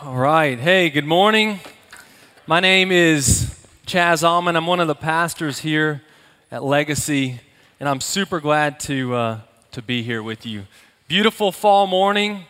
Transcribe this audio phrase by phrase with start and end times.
[0.00, 0.56] All right.
[0.60, 1.58] Hey, good morning.
[2.46, 4.54] My name is Chaz Alman.
[4.54, 6.02] I'm one of the pastors here
[6.52, 7.40] at Legacy,
[7.80, 9.40] and I'm super glad to, uh,
[9.72, 10.66] to be here with you.
[11.08, 12.44] Beautiful fall morning.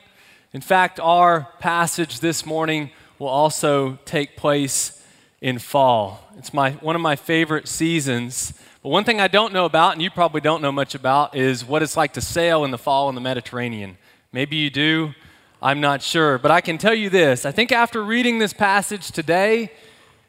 [0.52, 5.02] In fact, our passage this morning will also take place
[5.40, 6.28] in fall.
[6.36, 8.52] It's my, one of my favorite seasons.
[8.82, 11.64] But one thing I don't know about, and you probably don't know much about, is
[11.64, 13.96] what it's like to sail in the fall in the Mediterranean.
[14.32, 15.14] Maybe you do.
[15.60, 16.38] I'm not sure.
[16.38, 19.72] But I can tell you this I think after reading this passage today,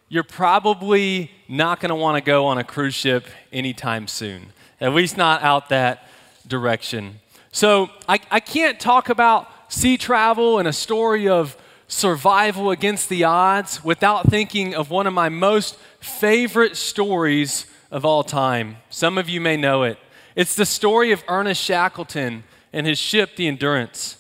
[0.08, 4.94] you're probably not going to want to go on a cruise ship anytime soon, at
[4.94, 6.08] least not out that
[6.48, 7.20] direction.
[7.52, 11.56] So I, I can't talk about sea travel and a story of
[11.88, 18.24] survival against the odds without thinking of one of my most favorite stories of all
[18.24, 18.78] time.
[18.90, 19.98] Some of you may know it.
[20.36, 24.19] It's the story of Ernest Shackleton and his ship, the Endurance.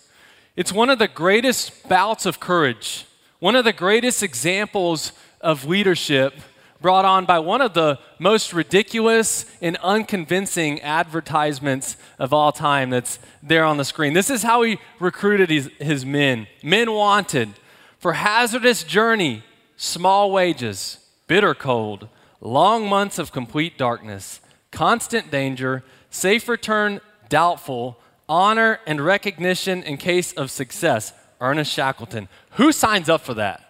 [0.60, 3.06] It's one of the greatest bouts of courage,
[3.40, 6.34] one of the greatest examples of leadership
[6.82, 13.20] brought on by one of the most ridiculous and unconvincing advertisements of all time that's
[13.42, 14.12] there on the screen.
[14.12, 16.46] This is how he recruited his, his men.
[16.62, 17.52] Men wanted
[17.98, 19.44] for hazardous journey,
[19.78, 22.10] small wages, bitter cold,
[22.42, 27.98] long months of complete darkness, constant danger, safe return doubtful,
[28.30, 31.12] honor and recognition in case of success.
[31.42, 32.28] Ernest Shackleton.
[32.52, 33.66] Who signs up for that?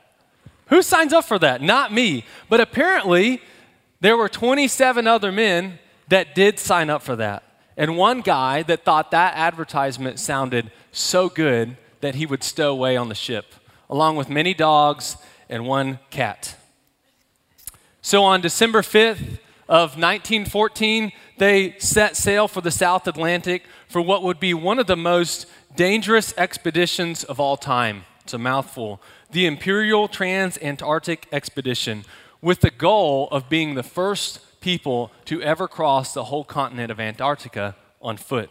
[0.68, 1.62] Who signs up for that?
[1.62, 2.26] Not me.
[2.50, 3.42] But apparently,
[4.02, 7.44] there were 27 other men that did sign up for that.
[7.78, 12.98] And one guy that thought that advertisement sounded so good that he would stow away
[12.98, 13.54] on the ship,
[13.90, 15.18] along with many dogs
[15.50, 16.56] and one cat.
[18.02, 24.24] So on December 5th of 1914, they set sail for the South Atlantic for what
[24.24, 28.04] would be one of the most dangerous expeditions of all time.
[28.24, 29.02] It's a mouthful.
[29.32, 32.06] The Imperial Trans-Antarctic Expedition,
[32.42, 37.00] with the goal of being the first people to ever cross the whole continent of
[37.00, 38.50] Antarctica on foot.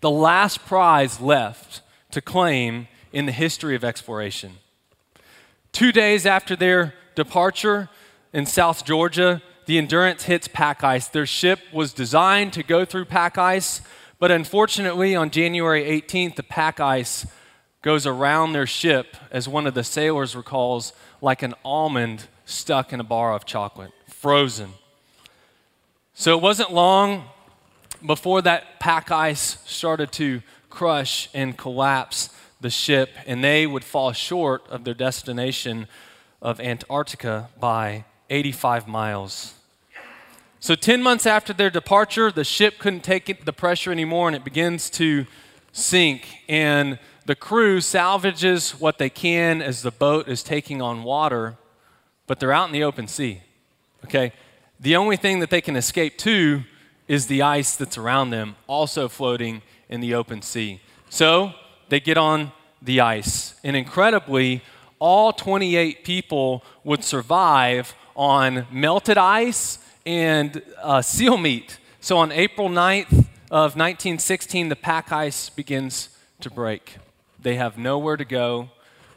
[0.00, 4.54] The last prize left to claim in the history of exploration.
[5.72, 7.88] Two days after their departure
[8.32, 11.06] in South Georgia, the Endurance hits pack ice.
[11.06, 13.82] Their ship was designed to go through pack ice,
[14.18, 17.24] but unfortunately, on January 18th, the pack ice
[17.80, 20.92] goes around their ship, as one of the sailors recalls,
[21.22, 24.70] like an almond stuck in a bar of chocolate, frozen.
[26.14, 27.26] So it wasn't long
[28.04, 34.10] before that pack ice started to crush and collapse the ship, and they would fall
[34.10, 35.86] short of their destination
[36.42, 39.54] of Antarctica by 85 miles.
[40.62, 44.44] So, 10 months after their departure, the ship couldn't take the pressure anymore and it
[44.44, 45.24] begins to
[45.72, 46.28] sink.
[46.50, 51.56] And the crew salvages what they can as the boat is taking on water,
[52.26, 53.40] but they're out in the open sea.
[54.04, 54.34] Okay?
[54.78, 56.64] The only thing that they can escape to
[57.08, 60.82] is the ice that's around them, also floating in the open sea.
[61.08, 61.54] So,
[61.88, 63.54] they get on the ice.
[63.64, 64.62] And incredibly,
[64.98, 69.78] all 28 people would survive on melted ice
[70.10, 71.78] and uh, seal meat.
[72.00, 73.12] So on April 9th
[73.48, 76.08] of 1916, the pack ice begins
[76.40, 76.96] to break.
[77.40, 78.70] They have nowhere to go,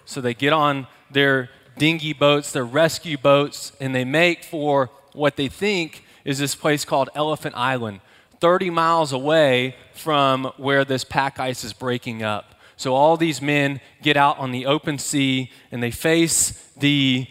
[0.06, 1.50] so they get on their
[1.80, 6.86] dinghy boats, their rescue boats, and they make for what they think is this place
[6.86, 8.02] called Elephant Island,
[8.40, 12.53] 30 miles away from where this pack ice is breaking up.
[12.78, 17.26] So all these men get out on the open sea and they face the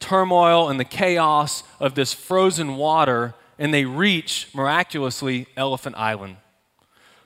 [0.00, 6.36] turmoil and the chaos of this frozen water, and they reach, miraculously, Elephant Island.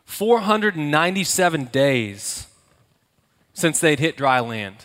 [0.05, 2.47] 497 days
[3.53, 4.77] since they'd hit dry land.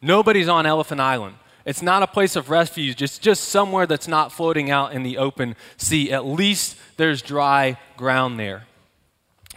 [0.00, 1.36] Nobody's on Elephant Island.
[1.64, 5.18] It's not a place of refuge, it's just somewhere that's not floating out in the
[5.18, 6.12] open sea.
[6.12, 8.66] At least there's dry ground there.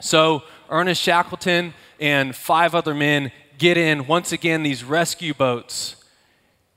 [0.02, 5.99] So, Ernest Shackleton and five other men get in, once again, these rescue boats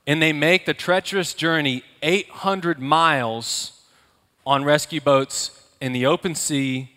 [0.05, 3.81] and they make the treacherous journey 800 miles
[4.45, 6.91] on rescue boats in the open sea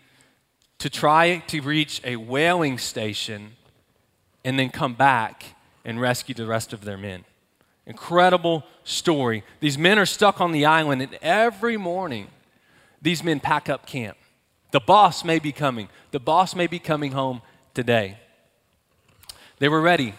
[0.79, 3.53] to try to reach a whaling station
[4.43, 5.43] and then come back
[5.85, 7.23] and rescue the rest of their men.
[7.85, 9.43] Incredible story.
[9.61, 12.27] These men are stuck on the island, and every morning,
[13.01, 14.17] these men pack up camp.
[14.71, 15.87] The boss may be coming.
[16.11, 17.41] The boss may be coming home
[17.73, 18.17] today.
[19.59, 20.13] They were ready.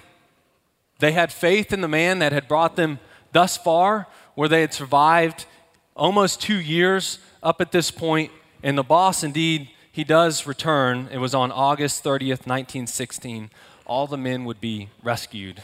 [0.98, 2.98] They had faith in the man that had brought them
[3.32, 5.46] thus far, where they had survived
[5.94, 11.08] almost two years up at this point, and the boss indeed he does return.
[11.12, 13.50] It was on August 30th, 1916.
[13.84, 15.62] All the men would be rescued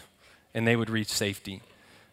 [0.54, 1.62] and they would reach safety.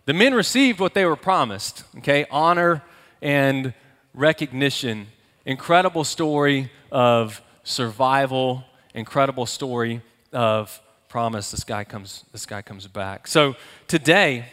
[0.05, 2.25] The men received what they were promised, okay?
[2.31, 2.83] Honor
[3.21, 3.73] and
[4.13, 5.07] recognition.
[5.45, 8.63] Incredible story of survival,
[8.93, 10.01] incredible story
[10.33, 11.51] of promise.
[11.51, 13.27] This guy comes, this guy comes back.
[13.27, 13.57] So
[13.89, 14.45] today,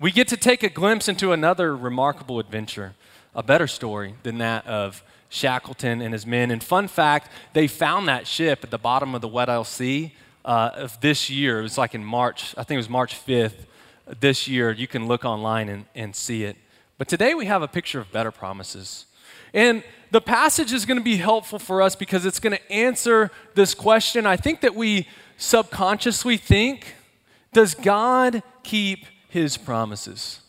[0.00, 2.94] we get to take a glimpse into another remarkable adventure,
[3.34, 6.50] a better story than that of Shackleton and his men.
[6.50, 10.14] And fun fact, they found that ship at the bottom of the Weddell Sea
[10.46, 11.60] uh, of this year.
[11.60, 13.66] It was like in March, I think it was March 5th
[14.18, 14.72] this year.
[14.72, 16.56] You can look online and, and see it.
[16.96, 19.04] But today we have a picture of better promises.
[19.52, 23.30] And the passage is going to be helpful for us because it's going to answer
[23.54, 24.24] this question.
[24.24, 25.06] I think that we
[25.42, 26.94] subconsciously think
[27.52, 30.40] Does God keep his promises?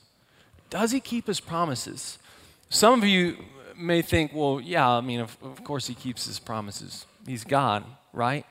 [0.69, 2.18] Does he keep his promises?
[2.69, 3.38] Some of you
[3.75, 7.06] may think, well, yeah, I mean, of, of course he keeps his promises.
[7.25, 8.45] He's God, right?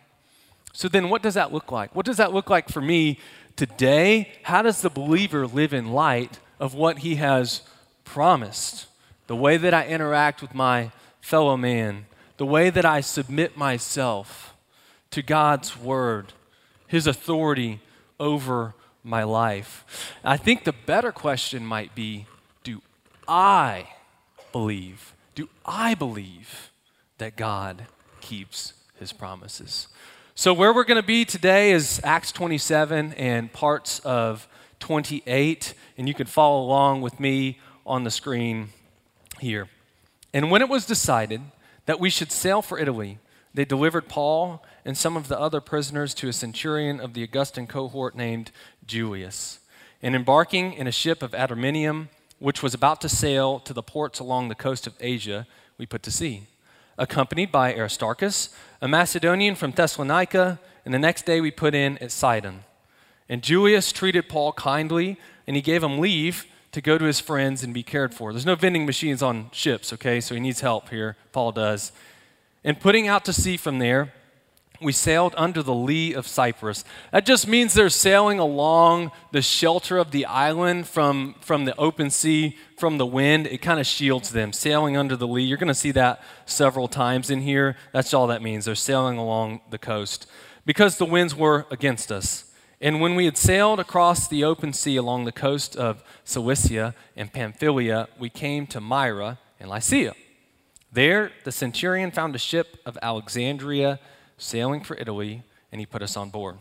[0.73, 1.94] So then what does that look like?
[1.94, 3.19] What does that look like for me
[3.56, 4.33] today?
[4.43, 7.62] How does the believer live in light of what he has
[8.05, 8.87] promised?
[9.29, 10.91] The way that I interact with my
[11.21, 12.06] fellow man,
[12.37, 14.52] the way that I submit myself
[15.12, 16.32] to God's word,
[16.87, 17.81] his authority
[18.19, 18.75] over
[19.05, 20.12] my life.
[20.25, 22.26] I think the better question might be
[22.64, 22.82] do
[23.29, 23.88] I
[24.53, 25.14] believe?
[25.35, 26.70] Do I believe
[27.19, 27.87] that God
[28.20, 29.88] keeps his promises?
[30.35, 34.49] So, where we're going to be today is Acts 27 and parts of
[34.81, 38.70] 28, and you can follow along with me on the screen
[39.41, 39.69] here.
[40.32, 41.43] And when it was decided
[41.85, 43.19] that we should sail for Italy,
[43.53, 47.67] they delivered Paul and some of the other prisoners to a centurion of the Augustan
[47.67, 48.50] cohort named
[48.87, 49.61] Julius.
[50.02, 52.08] And embarking in a ship of Adramyttium,
[52.38, 55.46] which was about to sail to the ports along the coast of Asia,
[55.79, 56.46] we put to sea
[56.99, 58.50] accompanied by Aristarchus,
[58.81, 62.64] a Macedonian from Thessalonica, and the next day we put in at Sidon.
[63.29, 67.62] And Julius treated Paul kindly, and he gave him leave to go to his friends
[67.62, 68.32] and be cared for.
[68.32, 70.20] There's no vending machines on ships, okay?
[70.20, 71.17] So he needs help here.
[71.32, 71.93] Paul does.
[72.64, 74.12] And putting out to sea from there,
[74.82, 76.84] we sailed under the lee of Cyprus.
[77.11, 82.11] That just means they're sailing along the shelter of the island from, from the open
[82.11, 83.46] sea, from the wind.
[83.46, 85.44] It kind of shields them, sailing under the lee.
[85.44, 87.76] You're going to see that several times in here.
[87.93, 88.64] That's all that means.
[88.64, 90.26] They're sailing along the coast
[90.64, 92.52] because the winds were against us.
[92.81, 97.32] And when we had sailed across the open sea along the coast of Cilicia and
[97.32, 100.14] Pamphylia, we came to Myra and Lycia.
[100.93, 104.00] There, the centurion found a ship of Alexandria
[104.43, 106.56] sailing for Italy, and he put us on board.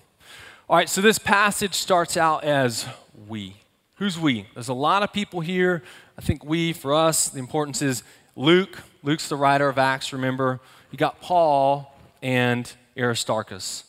[0.70, 2.86] All right, so this passage starts out as
[3.28, 3.56] we.
[3.96, 4.48] Who's we?
[4.54, 5.84] There's a lot of people here.
[6.18, 8.04] I think we, for us, the importance is
[8.36, 8.80] Luke.
[9.04, 10.60] Luke's the writer of Acts, remember.
[10.92, 13.86] You got Paul and Aristarchus.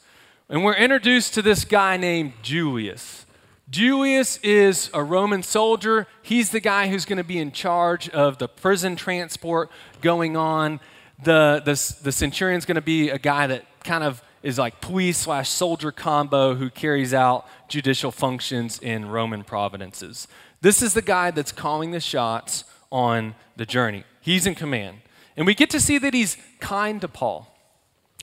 [0.49, 3.27] And we're introduced to this guy named Julius.
[3.71, 6.06] Julius is a Roman soldier.
[6.21, 9.71] He's the guy who's going to be in charge of the prison transport
[10.03, 10.81] going on.
[11.23, 15.19] The, the, the centurion's going to be a guy that kind of is like police
[15.19, 20.26] slash soldier combo who carries out judicial functions in Roman providences.
[20.61, 24.05] This is the guy that's calling the shots on the journey.
[24.20, 24.99] He's in command.
[25.37, 27.56] And we get to see that he's kind to Paul.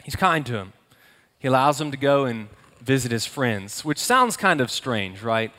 [0.04, 0.74] He's kind to him.
[1.40, 2.50] He allows him to go and
[2.82, 5.52] visit his friends, which sounds kind of strange, right?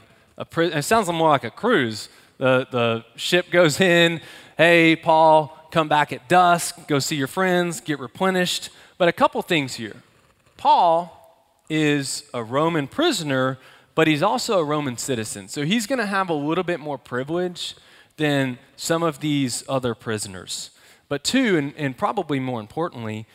[0.51, 2.09] Pri- it sounds more like a cruise.
[2.39, 4.21] The, the ship goes in,
[4.57, 8.71] hey, Paul, come back at dusk, go see your friends, get replenished.
[9.01, 9.97] But a couple things here.
[10.59, 13.57] Paul is a Roman prisoner,
[13.95, 15.49] but he's also a Roman citizen.
[15.49, 17.77] So he's going to have a little bit more privilege
[18.19, 20.73] than some of these other prisoners.
[21.09, 23.27] But two, and, and probably more importantly,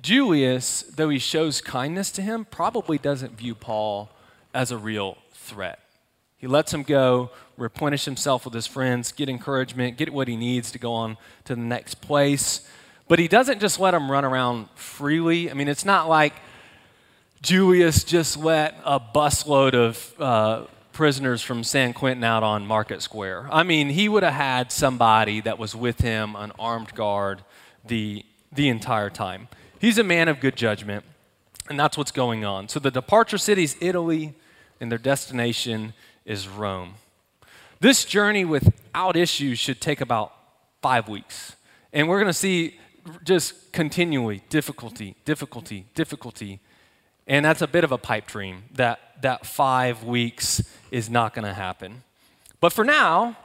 [0.00, 4.10] Julius, though he shows kindness to him, probably doesn't view Paul
[4.52, 5.78] as a real threat.
[6.36, 10.72] He lets him go, replenish himself with his friends, get encouragement, get what he needs
[10.72, 12.68] to go on to the next place.
[13.12, 15.50] But he doesn't just let them run around freely.
[15.50, 16.32] I mean, it's not like
[17.42, 20.64] Julius just let a busload of uh,
[20.94, 23.50] prisoners from San Quentin out on Market Square.
[23.52, 27.44] I mean, he would have had somebody that was with him, an armed guard,
[27.86, 29.48] the, the entire time.
[29.78, 31.04] He's a man of good judgment,
[31.68, 32.70] and that's what's going on.
[32.70, 34.32] So the departure city is Italy,
[34.80, 35.92] and their destination
[36.24, 36.94] is Rome.
[37.78, 40.32] This journey without issues should take about
[40.80, 41.56] five weeks.
[41.92, 42.78] And we're going to see
[43.24, 46.60] just continually difficulty, difficulty, difficulty.
[47.26, 51.44] And that's a bit of a pipe dream that, that five weeks is not going
[51.44, 52.02] to happen.
[52.60, 53.36] But for now,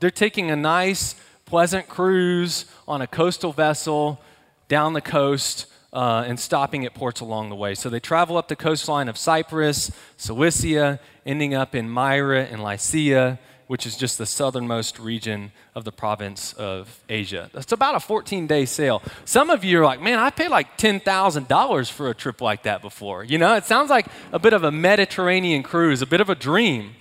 [0.00, 1.14] they're taking a nice,
[1.44, 4.20] pleasant cruise on a coastal vessel
[4.68, 7.74] down the coast uh, and stopping at ports along the way.
[7.74, 13.38] So they travel up the coastline of Cyprus, Cilicia, ending up in Myra and Lycia,
[13.66, 17.50] which is just the southernmost region of the province of Asia.
[17.54, 19.02] It's about a 14 day sail.
[19.24, 22.82] Some of you are like, man, I paid like $10,000 for a trip like that
[22.82, 23.24] before.
[23.24, 26.34] You know, it sounds like a bit of a Mediterranean cruise, a bit of a
[26.34, 26.96] dream.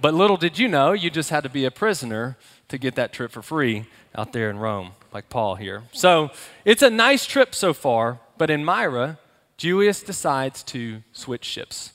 [0.00, 2.36] But little did you know, you just had to be a prisoner
[2.68, 5.84] to get that trip for free out there in Rome, like Paul here.
[5.92, 6.30] So
[6.64, 9.18] it's a nice trip so far, but in Myra,
[9.56, 11.92] Julius decides to switch ships.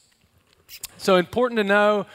[0.97, 2.05] So important to know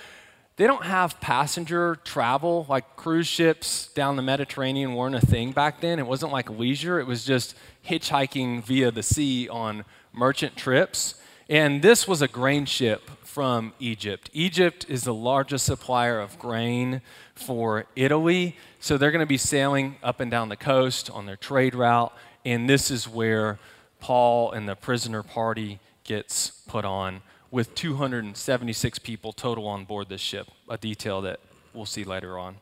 [0.56, 5.80] they don't have passenger travel like cruise ships down the Mediterranean weren't a thing back
[5.80, 5.98] then.
[5.98, 7.54] It wasn't like leisure, it was just
[7.86, 11.16] hitchhiking via the sea on merchant trips.
[11.48, 14.30] And this was a grain ship from Egypt.
[14.32, 17.02] Egypt is the largest supplier of grain
[17.34, 21.36] for Italy, so they're going to be sailing up and down the coast on their
[21.36, 22.12] trade route,
[22.46, 23.58] and this is where
[24.00, 27.20] Paul and the prisoner party gets put on
[27.56, 31.40] with 276 people total on board this ship, a detail that
[31.72, 32.56] we'll see later on.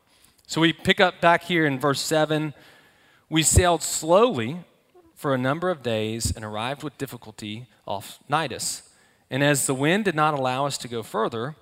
[0.47, 2.53] So we pick up back here in verse 7.
[3.29, 4.59] We sailed slowly
[5.13, 8.83] for a number of days and arrived with difficulty off Cnidus.
[9.29, 11.57] And as the wind did not allow us to go further,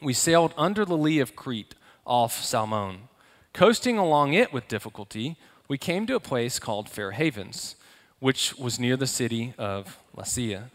[0.00, 1.74] we sailed under the lee of Crete
[2.06, 3.08] off Salmone.
[3.52, 7.74] Coasting along it with difficulty, we came to a place called Fair Havens,
[8.20, 10.70] which was near the city of Lasea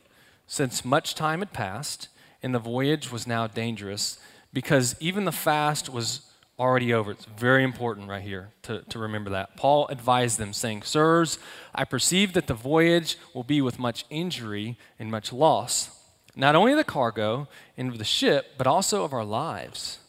[0.48, 2.08] since much time had passed
[2.42, 4.18] and the voyage was now dangerous
[4.54, 6.22] because even the fast was
[6.60, 7.12] already over.
[7.12, 9.56] It's very important right here to, to remember that.
[9.56, 11.38] Paul advised them, saying, Sirs,
[11.76, 15.92] I perceive that the voyage will be with much injury and much loss,
[16.36, 20.00] not only of the cargo and of the ship, but also of our lives.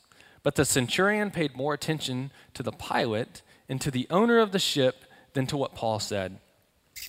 [0.42, 4.58] But the centurion paid more attention to the pilot and to the owner of the
[4.58, 5.04] ship
[5.34, 6.38] than to what Paul said.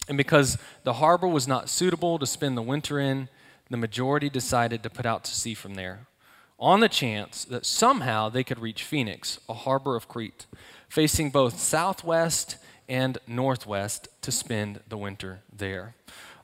[0.07, 3.29] And because the harbor was not suitable to spend the winter in,
[3.69, 6.07] the majority decided to put out to sea from there,
[6.59, 10.47] on the chance that somehow they could reach Phoenix, a harbor of Crete,
[10.89, 12.57] facing both southwest
[12.89, 15.93] and northwest to spend the winter there.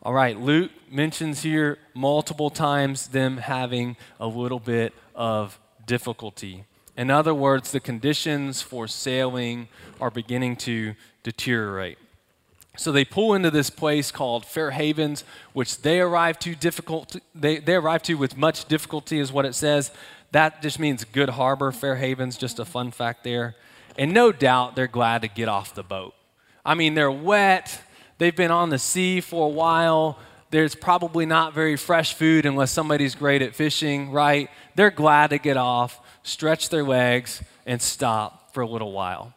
[0.04, 6.66] All right, Luke mentions here multiple times them having a little bit of difficulty.
[6.96, 9.68] In other words, the conditions for sailing
[10.00, 11.98] are beginning to deteriorate.
[12.78, 17.16] So they pull into this place called Fair Havens, which they arrive to difficult.
[17.34, 19.92] They, they arrive to with much difficulty, is what it says.
[20.32, 21.72] That just means good harbor.
[21.72, 23.56] Fair Havens, just a fun fact there.
[23.98, 26.14] And no doubt they're glad to get off the boat.
[26.66, 27.82] I mean, they're wet.
[28.18, 30.18] They've been on the sea for a while.
[30.52, 34.50] There's probably not very fresh food unless somebody's great at fishing, right?
[34.76, 39.34] They're glad to get off, stretch their legs, and stop for a little while.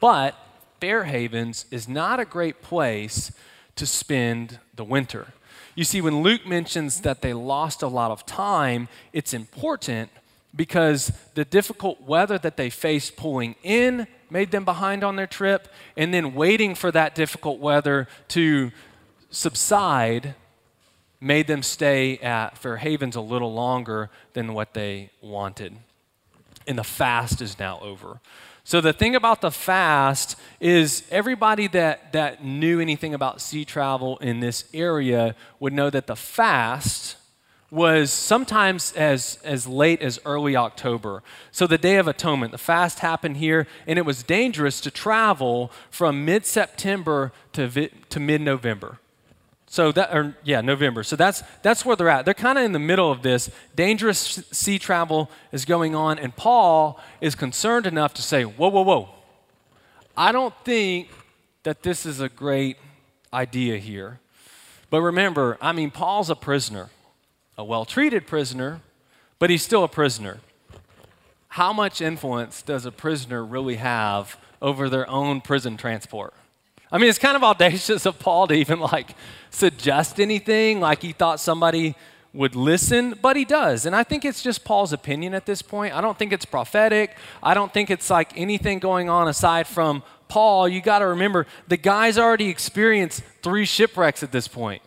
[0.00, 0.34] But
[0.80, 3.32] Fair Havens is not a great place
[3.76, 5.28] to spend the winter.
[5.74, 10.10] You see, when Luke mentions that they lost a lot of time, it's important
[10.54, 15.68] because the difficult weather that they faced pulling in made them behind on their trip,
[15.96, 18.70] and then waiting for that difficult weather to
[19.30, 20.34] subside
[21.20, 25.76] made them stay at Fair Havens a little longer than what they wanted.
[26.66, 28.20] And the fast is now over.
[28.68, 34.18] So the thing about the fast is everybody that, that knew anything about sea travel
[34.18, 37.16] in this area would know that the fast
[37.70, 41.22] was sometimes as, as late as early October.
[41.50, 45.72] So the Day of Atonement, the fast happened here, and it was dangerous to travel
[45.90, 48.98] from mid September to, vi- to mid November.
[49.70, 51.02] So that, or yeah, November.
[51.02, 52.24] So that's that's where they're at.
[52.24, 53.50] They're kind of in the middle of this.
[53.76, 54.18] Dangerous
[54.50, 59.08] sea travel is going on, and Paul is concerned enough to say, "Whoa, whoa, whoa!
[60.16, 61.10] I don't think
[61.64, 62.78] that this is a great
[63.32, 64.20] idea here."
[64.88, 66.88] But remember, I mean, Paul's a prisoner,
[67.58, 68.80] a well-treated prisoner,
[69.38, 70.38] but he's still a prisoner.
[71.48, 76.32] How much influence does a prisoner really have over their own prison transport?
[76.90, 79.14] I mean, it's kind of audacious of Paul to even like
[79.50, 81.94] suggest anything, like he thought somebody
[82.32, 83.86] would listen, but he does.
[83.86, 85.94] And I think it's just Paul's opinion at this point.
[85.94, 87.16] I don't think it's prophetic.
[87.42, 90.68] I don't think it's like anything going on aside from Paul.
[90.68, 94.82] You got to remember, the guy's already experienced three shipwrecks at this point.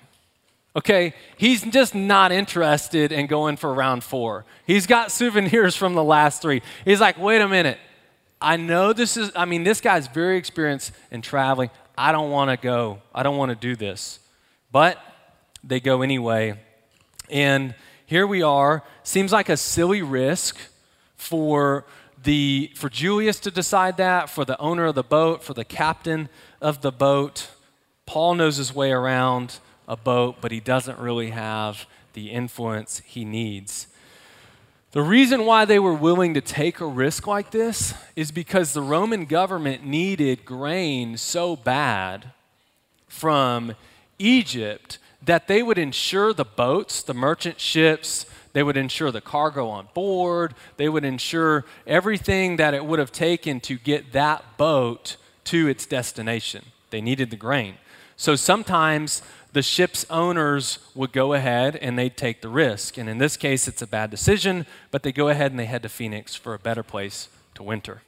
[0.75, 4.45] Okay, he's just not interested in going for round four.
[4.65, 6.61] He's got souvenirs from the last three.
[6.85, 7.77] He's like, wait a minute.
[8.39, 11.69] I know this is, I mean, this guy's very experienced in traveling.
[12.01, 12.99] I don't want to go.
[13.13, 14.19] I don't want to do this.
[14.71, 14.97] But
[15.63, 16.55] they go anyway.
[17.29, 17.75] And
[18.07, 18.83] here we are.
[19.03, 20.57] Seems like a silly risk
[21.15, 21.85] for
[22.23, 26.27] the for Julius to decide that, for the owner of the boat, for the captain
[26.59, 27.49] of the boat.
[28.07, 33.25] Paul knows his way around a boat, but he doesn't really have the influence he
[33.25, 33.85] needs.
[34.91, 38.81] The reason why they were willing to take a risk like this is because the
[38.81, 42.31] Roman government needed grain so bad
[43.07, 43.75] from
[44.19, 49.69] Egypt that they would insure the boats, the merchant ships, they would insure the cargo
[49.69, 55.15] on board, they would insure everything that it would have taken to get that boat
[55.45, 56.65] to its destination.
[56.89, 57.75] They needed the grain.
[58.17, 59.21] So sometimes
[59.53, 62.97] the ship's owners would go ahead and they'd take the risk.
[62.97, 65.83] And in this case, it's a bad decision, but they go ahead and they head
[65.83, 68.01] to Phoenix for a better place to winter.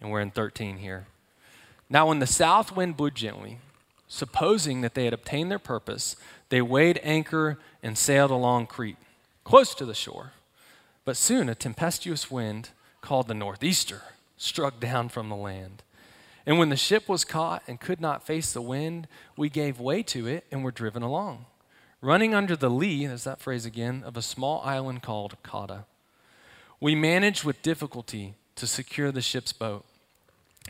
[0.00, 1.06] And we're in 13 here.
[1.90, 3.58] Now, when the south wind blew gently,
[4.06, 6.16] supposing that they had obtained their purpose,
[6.48, 8.96] they weighed anchor and sailed along Crete,
[9.44, 10.32] close to the shore.
[11.04, 12.70] But soon a tempestuous wind,
[13.00, 14.02] called the northeaster,
[14.36, 15.82] struck down from the land
[16.48, 20.02] and when the ship was caught and could not face the wind, we gave way
[20.04, 21.44] to it and were driven along,
[22.00, 25.84] running under the lee, there's that phrase again, of a small island called Cauda.
[26.80, 29.84] We managed with difficulty to secure the ship's boat.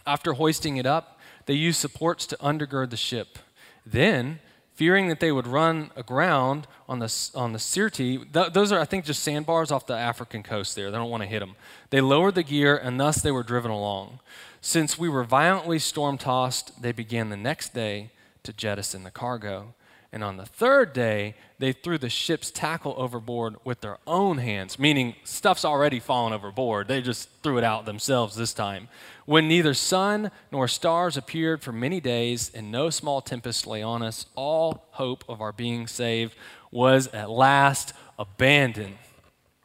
[0.04, 3.38] After hoisting it up, they used supports to undergird the ship.
[3.87, 4.40] Then,
[4.78, 8.85] fearing that they would run aground on the, on the Sirte, th- those are, I
[8.85, 10.88] think, just sandbars off the African coast there.
[10.92, 11.56] They don't want to hit them.
[11.90, 14.20] They lowered the gear, and thus they were driven along.
[14.61, 18.11] Since we were violently storm tossed, they began the next day
[18.44, 19.75] to jettison the cargo.
[20.11, 24.79] And on the third day, they threw the ship's tackle overboard with their own hands,
[24.79, 26.88] meaning stuff's already fallen overboard.
[26.88, 28.88] They just threw it out themselves this time.
[29.27, 34.03] When neither sun nor stars appeared for many days and no small tempest lay on
[34.03, 36.35] us, all hope of our being saved
[36.71, 38.97] was at last abandoned.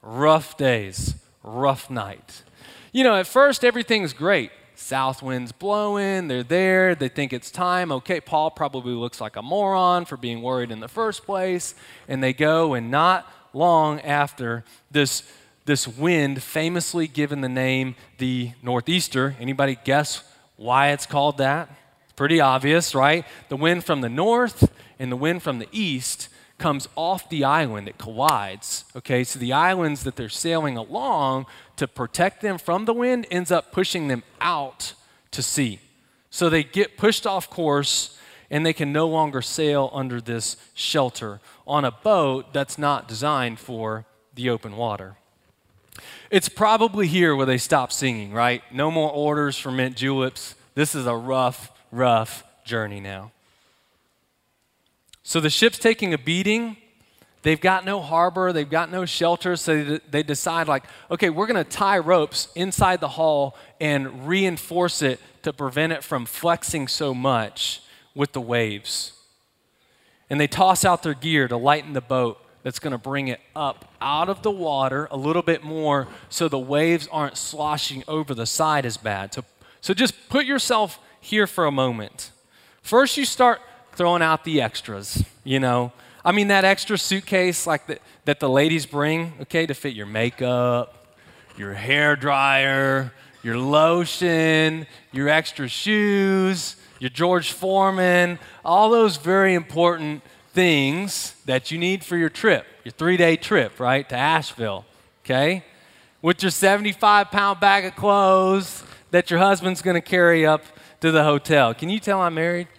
[0.01, 2.43] Rough days, rough night.
[2.91, 4.51] You know, at first everything's great
[4.83, 7.91] south winds blowing, they're there, they think it's time.
[7.91, 11.73] Okay, Paul probably looks like a moron for being worried in the first place,
[12.07, 15.23] and they go, and not long after this
[15.65, 19.35] this wind famously given the name the northeaster.
[19.39, 20.23] Anybody guess
[20.57, 21.69] why it's called that?
[22.15, 23.25] Pretty obvious right?
[23.49, 27.87] The wind from the north and the wind from the east comes off the island,
[27.87, 28.85] it collides.
[28.95, 31.45] Okay, so the islands that they're sailing along
[31.77, 34.93] to protect them from the wind ends up pushing them out
[35.31, 35.79] to sea.
[36.29, 38.17] So they get pushed off course
[38.49, 43.59] and they can no longer sail under this shelter on a boat that's not designed
[43.59, 44.05] for
[44.35, 45.15] the open water.
[46.29, 48.63] It's probably here where they stop singing, right?
[48.71, 50.55] No more orders for mint juleps.
[50.75, 53.31] This is a rough, rough journey now.
[55.23, 56.77] So the ship's taking a beating.
[57.43, 61.63] They've got no harbor, they've got no shelter, so they decide, like, okay, we're going
[61.63, 67.13] to tie ropes inside the hull and reinforce it to prevent it from flexing so
[67.13, 67.81] much
[68.15, 69.11] with the waves.
[70.29, 73.41] And they toss out their gear to lighten the boat that's going to bring it
[73.55, 78.33] up out of the water a little bit more so the waves aren't sloshing over
[78.33, 79.33] the side as bad.
[79.33, 79.43] So,
[79.81, 82.31] so just put yourself here for a moment.
[82.81, 83.59] First, you start
[83.91, 85.91] throwing out the extras, you know.
[86.25, 90.05] I mean, that extra suitcase like the, that the ladies bring, okay, to fit your
[90.05, 91.17] makeup,
[91.57, 93.11] your hair dryer,
[93.43, 101.77] your lotion, your extra shoes, your George Foreman, all those very important things that you
[101.77, 104.85] need for your trip, your three day trip, right, to Asheville,
[105.25, 105.65] okay?
[106.21, 110.63] With your 75 pound bag of clothes that your husband's gonna carry up
[111.01, 111.73] to the hotel.
[111.73, 112.69] Can you tell I'm married?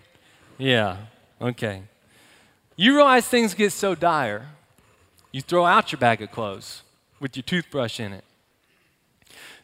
[0.57, 0.97] Yeah,
[1.43, 1.83] okay.
[2.77, 4.49] You realize things get so dire,
[5.31, 6.83] you throw out your bag of clothes
[7.21, 8.25] with your toothbrush in it.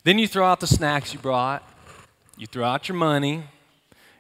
[0.05, 1.69] Then you throw out the snacks you brought,
[2.37, 3.45] you throw out your money,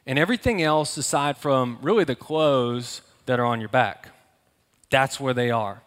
[0.07, 4.09] and everything else aside from really the clothes that are on your back.
[4.90, 5.83] That's where they are.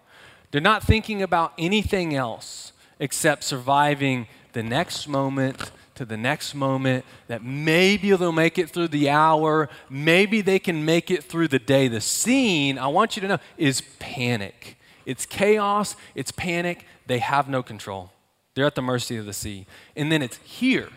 [0.52, 7.06] They're not thinking about anything else except surviving the next moment to the next moment,
[7.28, 11.60] that maybe they'll make it through the hour, maybe they can make it through the
[11.60, 11.88] day.
[11.88, 14.78] The scene, I want you to know, is panic.
[15.06, 16.86] It's chaos, it's panic.
[17.08, 18.12] They have no control.
[18.56, 19.66] They're at the mercy of the sea.
[19.96, 20.90] And then it's here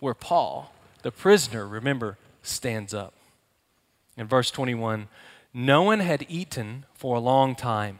[0.00, 0.72] where Paul,
[1.02, 3.14] the prisoner, remember, stands up.
[4.16, 5.08] In verse 21,
[5.52, 7.98] no one had eaten for a long time.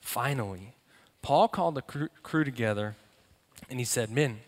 [0.00, 0.74] Finally,
[1.22, 2.96] Paul called the crew together
[3.68, 4.40] and he said, Men,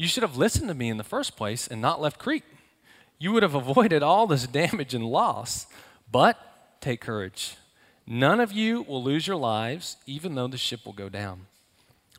[0.00, 2.42] you should have listened to me in the first place and not left Crete.
[3.18, 5.66] You would have avoided all this damage and loss.
[6.10, 6.38] But
[6.80, 7.56] take courage.
[8.06, 11.48] None of you will lose your lives, even though the ship will go down.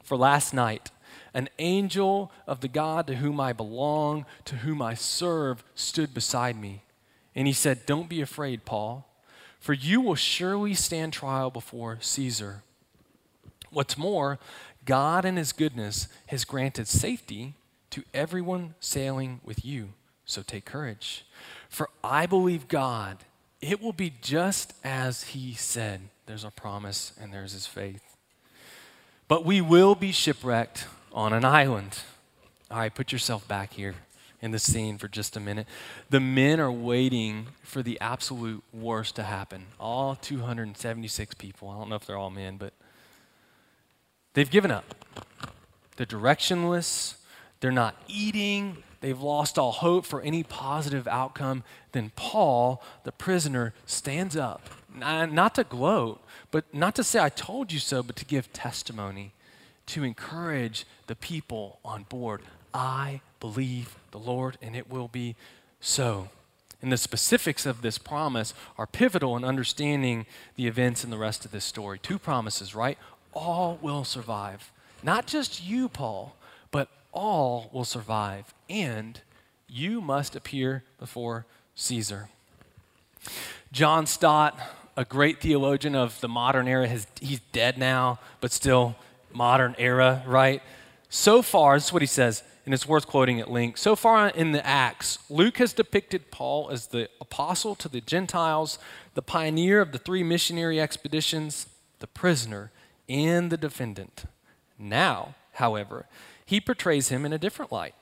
[0.04, 0.92] For last night,
[1.34, 6.62] an angel of the God to whom I belong, to whom I serve, stood beside
[6.62, 6.84] me.
[7.34, 9.10] And he said, Don't be afraid, Paul,
[9.60, 12.62] for you will surely stand trial before Caesar.
[13.72, 14.38] What's more,
[14.86, 17.56] God in his goodness has granted safety
[17.92, 19.90] to everyone sailing with you.
[20.26, 21.26] So take courage.
[21.70, 23.18] For I believe God,
[23.62, 26.02] it will be just as he said.
[26.26, 28.16] There's a promise and there's his faith.
[29.28, 32.00] But we will be shipwrecked on an island.
[32.70, 33.96] All right, put yourself back here
[34.42, 35.68] in the scene for just a minute.
[36.10, 39.68] The men are waiting for the absolute worst to happen.
[39.80, 41.70] All 276 people.
[41.70, 42.74] I don't know if they're all men, but
[44.34, 44.96] they've given up.
[45.98, 47.16] They're directionless.
[47.62, 48.78] They're not eating.
[49.00, 51.64] They've lost all hope for any positive outcome.
[51.92, 56.22] Then Paul, the prisoner, stands up, not to gloat,
[56.52, 59.34] but not to say, I told you so, but to give testimony,
[59.88, 62.42] to encourage the people on board.
[62.74, 65.36] I believe the Lord, and it will be
[65.80, 66.30] so.
[66.82, 71.46] And the specifics of this promise are pivotal in understanding the events in the rest
[71.46, 72.00] of this story.
[72.00, 72.98] Two promises, right?
[73.34, 74.72] All will survive.
[75.04, 76.36] Not just you, Paul,
[76.70, 78.54] but all will survive.
[78.70, 79.20] And
[79.68, 81.46] you must appear before
[81.76, 82.30] Caesar.
[83.72, 84.60] John Stott,
[84.98, 88.96] a great theologian of the modern era, has, he's dead now, but still
[89.34, 90.62] modern era, right?
[91.10, 93.80] So far, this is what he says and it's worth quoting at length.
[93.80, 98.78] So far in the Acts, Luke has depicted Paul as the apostle to the Gentiles,
[99.14, 101.68] the pioneer of the three missionary expeditions,
[102.00, 102.72] the prisoner,
[103.10, 104.26] and the defendant.
[104.78, 106.06] Now, however,
[106.52, 107.96] he portrays him in a different light.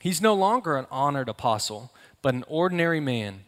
[0.00, 1.90] He's no longer an honored apostle,
[2.20, 3.44] but an ordinary man,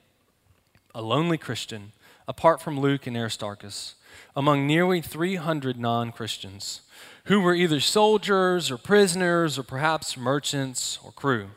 [0.94, 1.92] a lonely Christian,
[2.26, 3.94] apart from Luke and Aristarchus,
[4.34, 6.80] among nearly 300 non Christians
[7.26, 11.50] who were either soldiers or prisoners or perhaps merchants or crew.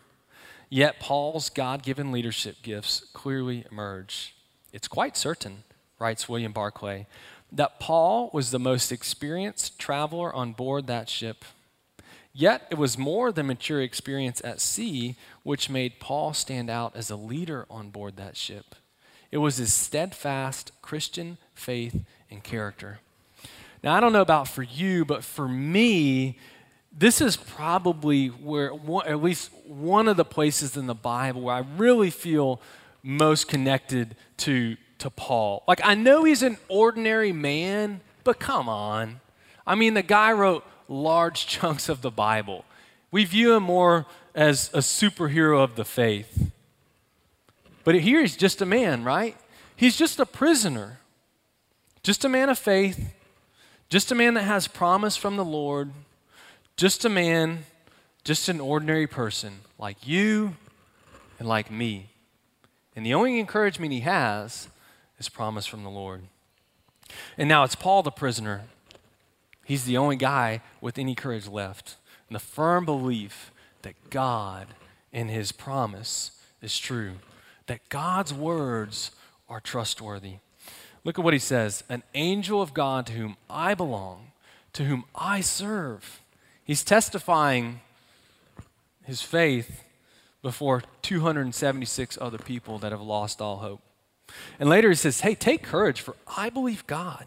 [0.70, 4.36] Yet Paul's God given leadership gifts clearly emerge.
[4.74, 5.64] It's quite certain,
[5.98, 7.08] writes William Barclay,
[7.54, 11.46] that Paul was the most experienced traveler on board that ship.
[12.38, 17.10] Yet it was more than mature experience at sea which made Paul stand out as
[17.10, 18.76] a leader on board that ship.
[19.32, 23.00] It was his steadfast Christian faith and character.
[23.82, 26.38] Now, I don't know about for you, but for me,
[26.92, 28.72] this is probably where,
[29.06, 32.60] at least one of the places in the Bible where I really feel
[33.02, 35.64] most connected to, to Paul.
[35.70, 39.22] Like, I know he's an ordinary man, but come on.
[39.66, 42.66] I mean, the guy wrote large chunks of the Bible.
[43.12, 46.52] We view him more as a superhero of the faith.
[47.84, 49.38] But here he's just a man, right?
[49.76, 51.00] He's just a prisoner,
[52.04, 53.14] just a man of faith
[53.90, 55.92] just a man that has promise from the Lord,
[56.76, 57.66] just a man,
[58.24, 60.56] just an ordinary person like you
[61.40, 62.10] and like me.
[62.96, 64.70] And the only encouragement he has
[65.20, 66.24] is promise from the Lord.
[67.38, 68.64] And now it's Paul the prisoner.
[69.66, 71.98] He's the only guy with any courage left.
[72.30, 73.52] And the firm belief
[73.82, 74.68] that God
[75.12, 77.14] and his promise is true,
[77.66, 79.12] that God's words
[79.50, 80.36] are trustworthy.
[81.04, 84.32] Look at what he says An angel of God to whom I belong,
[84.74, 86.22] to whom I serve.
[86.64, 87.82] He's testifying
[89.04, 89.84] his faith
[90.44, 93.82] before 276 other people that have lost all hope.
[94.60, 97.26] And later he says, Hey, take courage, for I believe God.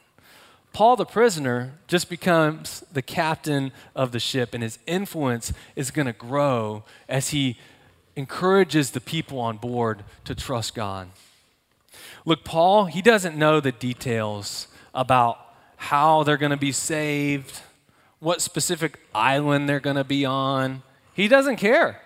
[0.78, 6.06] Paul the prisoner just becomes the captain of the ship, and his influence is going
[6.06, 7.58] to grow as he
[8.14, 11.08] encourages the people on board to trust God.
[12.24, 15.40] Look, Paul, he doesn't know the details about
[15.78, 17.60] how they're going to be saved,
[18.20, 20.84] what specific island they're going to be on.
[21.12, 22.02] He doesn't care.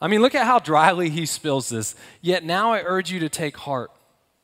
[0.00, 1.96] I mean, look at how dryly he spills this.
[2.22, 3.90] Yet now I urge you to take heart.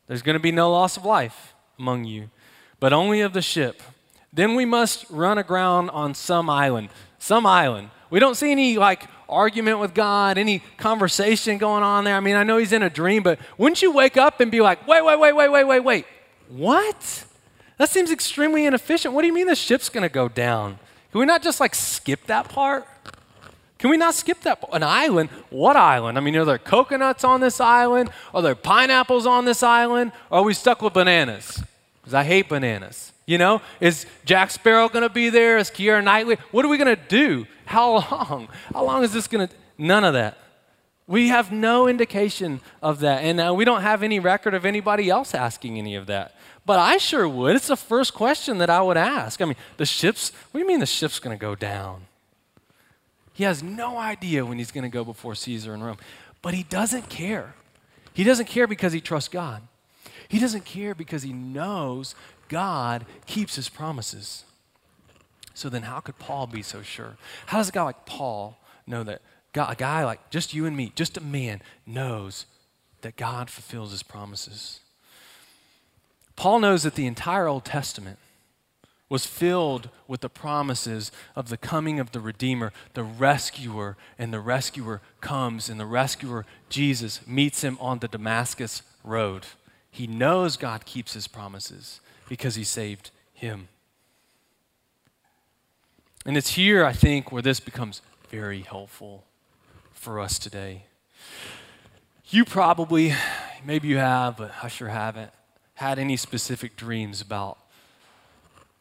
[0.09, 2.31] There's going to be no loss of life among you,
[2.81, 3.83] but only of the ship.
[4.33, 6.91] Then we must run aground on some island.
[7.19, 7.91] Some island.
[8.11, 12.17] We don't see any like argument with God, any conversation going on there.
[12.17, 14.61] I mean, I know he's in a dream, but wouldn't you wake up and be
[14.61, 16.07] like, wait, wait, wait, wait, wait, wait, wait.
[16.49, 17.25] What?
[17.79, 19.15] That seems extremely inefficient.
[19.15, 20.79] What do you mean the ship's going to go down?
[21.11, 22.87] Can we not just like skip that part?
[23.79, 24.62] Can we not skip that?
[24.73, 25.29] An island?
[25.51, 26.17] What island?
[26.17, 28.11] I mean, are there coconuts on this island?
[28.33, 30.12] Are there pineapples on this island?
[30.31, 31.62] Or are we stuck with bananas?
[32.07, 33.12] Because I hate bananas.
[33.27, 35.59] You know, is Jack Sparrow going to be there?
[35.59, 36.37] Is Keira Knightley?
[36.53, 37.49] What are we going to do?
[37.64, 38.47] How long?
[38.73, 39.55] How long is this going to?
[39.77, 40.38] None of that.
[41.09, 43.25] We have no indication of that.
[43.25, 46.37] And uh, we don't have any record of anybody else asking any of that.
[46.64, 47.57] But I sure would.
[47.57, 49.42] It's the first question that I would ask.
[49.42, 52.03] I mean, the ship's, what do you mean the ship's going to go down?
[53.33, 55.99] He has no idea when he's going to go before Caesar in Rome.
[56.40, 57.55] But he doesn't care.
[58.14, 59.62] He doesn't care because he trusts God.
[60.29, 62.15] He doesn't care because he knows
[62.49, 64.45] God keeps his promises.
[65.55, 67.17] So then, how could Paul be so sure?
[67.47, 70.77] How does a guy like Paul know that God, a guy like just you and
[70.77, 72.47] me, just a man, knows
[73.01, 74.81] that God fulfills his promises?
[76.37, 78.19] Paul knows that the entire Old Testament
[79.09, 84.41] was filled with the promises of the coming of the Redeemer, the rescuer, and the
[84.41, 89.47] rescuer comes, and the rescuer, Jesus, meets him on the Damascus road.
[89.97, 93.69] He knows God keeps his promises because he saved him.
[96.27, 99.25] And it's here, I think, where this becomes very helpful
[99.95, 100.83] for us today.
[102.27, 103.15] You probably,
[103.65, 105.31] maybe you have, but I sure haven't,
[105.77, 107.57] had any specific dreams about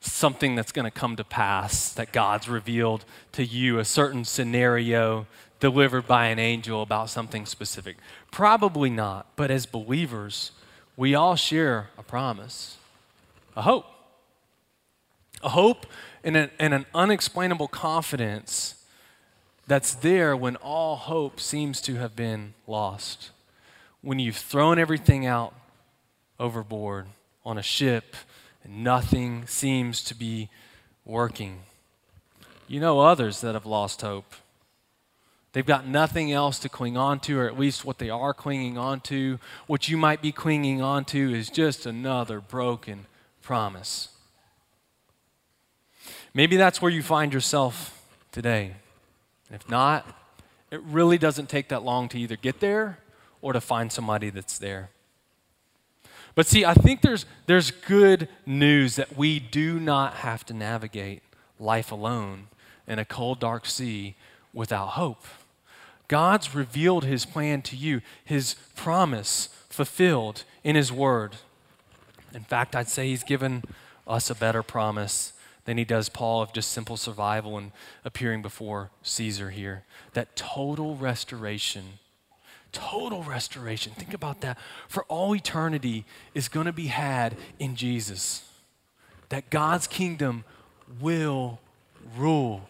[0.02, 5.28] something that's going to come to pass that God's revealed to you, a certain scenario
[5.62, 7.96] delivered by an angel about something specific?
[8.32, 9.28] Probably not.
[9.38, 10.52] But as believers,
[10.98, 12.78] we all share a promise,
[13.56, 13.86] a hope.
[15.44, 15.86] A hope
[16.24, 18.84] and, and an unexplainable confidence
[19.68, 23.32] that's there when all hope seems to have been lost.
[24.02, 25.54] When you've thrown everything out
[26.40, 27.08] overboard
[27.46, 28.16] on a ship
[28.64, 30.50] and nothing seems to be
[31.06, 31.62] working.
[32.68, 34.34] You know others that have lost hope.
[35.56, 38.78] They've got nothing else to cling on to, or at least what they are clinging
[38.78, 43.06] on to, what you might be clinging on to, is just another broken
[43.42, 44.10] promise.
[46.34, 48.74] Maybe that's where you find yourself today.
[49.50, 50.06] If not,
[50.72, 53.00] it really doesn't take that long to either get there
[53.42, 54.90] or to find somebody that's there.
[56.36, 61.24] But see, I think there's, there's good news that we do not have to navigate
[61.62, 62.48] life alone
[62.86, 64.16] in a cold, dark sea
[64.54, 65.24] without hope.
[66.08, 71.36] God's revealed his plan to you, his promise fulfilled in his word.
[72.34, 73.64] In fact, I'd say he's given
[74.08, 75.34] us a better promise
[75.66, 77.72] than he does Paul of just simple survival and
[78.04, 79.84] appearing before Caesar here.
[80.14, 82.00] That total restoration
[82.76, 83.94] total restoration.
[83.94, 84.58] Think about that.
[84.90, 88.48] For all eternity is going to be had in Jesus.
[89.30, 90.44] That God's kingdom
[91.00, 91.60] will
[92.18, 92.68] rule.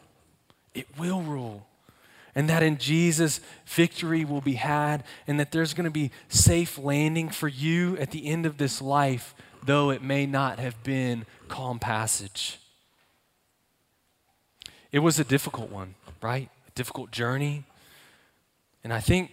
[0.76, 1.66] It will rule.
[2.36, 6.78] And that in Jesus, victory will be had, and that there's going to be safe
[6.78, 11.26] landing for you at the end of this life, though it may not have been
[11.48, 12.60] calm passage.
[14.92, 16.50] It was a difficult one, right?
[16.68, 17.64] A difficult journey.
[18.84, 19.32] And I think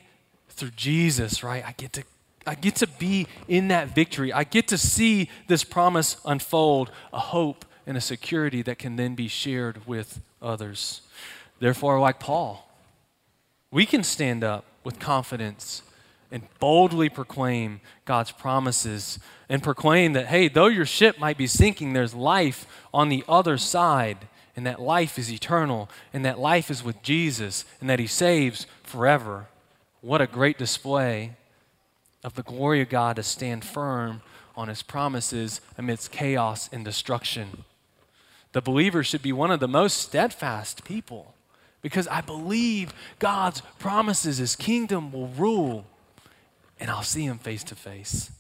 [0.49, 1.65] through Jesus, right?
[1.67, 2.05] I get to
[2.47, 4.33] I get to be in that victory.
[4.33, 9.15] I get to see this promise unfold, a hope and a security that can then
[9.15, 11.03] be shared with others.
[11.61, 12.69] Therefore, like Paul,
[13.73, 15.83] we can stand up with confidence
[16.31, 21.93] and boldly proclaim God's promises and proclaim that, hey, though your ship might be sinking,
[21.93, 26.85] there's life on the other side, and that life is eternal, and that life is
[26.85, 29.49] with Jesus, and that He saves forever.
[30.01, 31.37] What a great display
[32.23, 34.23] of the glory of God to stand firm
[34.57, 37.65] on his promises amidst chaos and destruction.
[38.53, 41.35] The believer should be one of the most steadfast people
[41.83, 45.85] because I believe God's promises, his kingdom will rule,
[46.81, 48.31] and I'll see him face to face.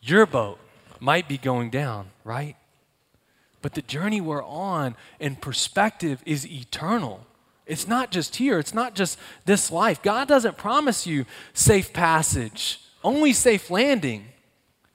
[0.00, 0.58] Your boat
[1.00, 2.56] might be going down, right?
[3.60, 7.26] But the journey we're on in perspective is eternal.
[7.66, 10.00] It's not just here, it's not just this life.
[10.00, 14.26] God doesn't promise you safe passage, only safe landing.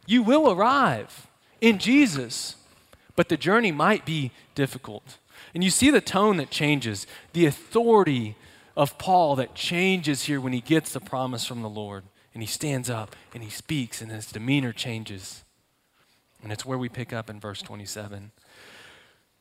[0.08, 1.28] You will arrive
[1.60, 2.56] in Jesus,
[3.18, 5.18] but the journey might be difficult.
[5.54, 8.36] And you see the tone that changes, the authority
[8.76, 12.04] of Paul that changes here when he gets the promise from the Lord.
[12.34, 15.44] And he stands up and he speaks, and his demeanor changes.
[16.42, 18.32] And it's where we pick up in verse 27.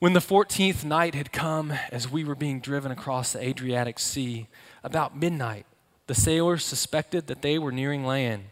[0.00, 4.48] When the 14th night had come, as we were being driven across the Adriatic Sea,
[4.82, 5.66] about midnight,
[6.06, 8.44] the sailors suspected that they were nearing land.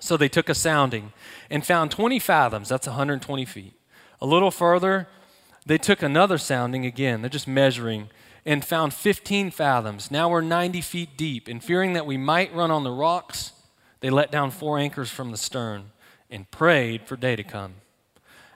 [0.00, 1.12] So they took a sounding
[1.48, 3.74] and found 20 fathoms, that's 120 feet.
[4.20, 5.06] A little further,
[5.64, 8.08] they took another sounding again, they're just measuring,
[8.44, 10.10] and found 15 fathoms.
[10.10, 13.52] Now we're 90 feet deep, and fearing that we might run on the rocks,
[14.00, 15.92] they let down four anchors from the stern
[16.30, 17.74] and prayed for day to come.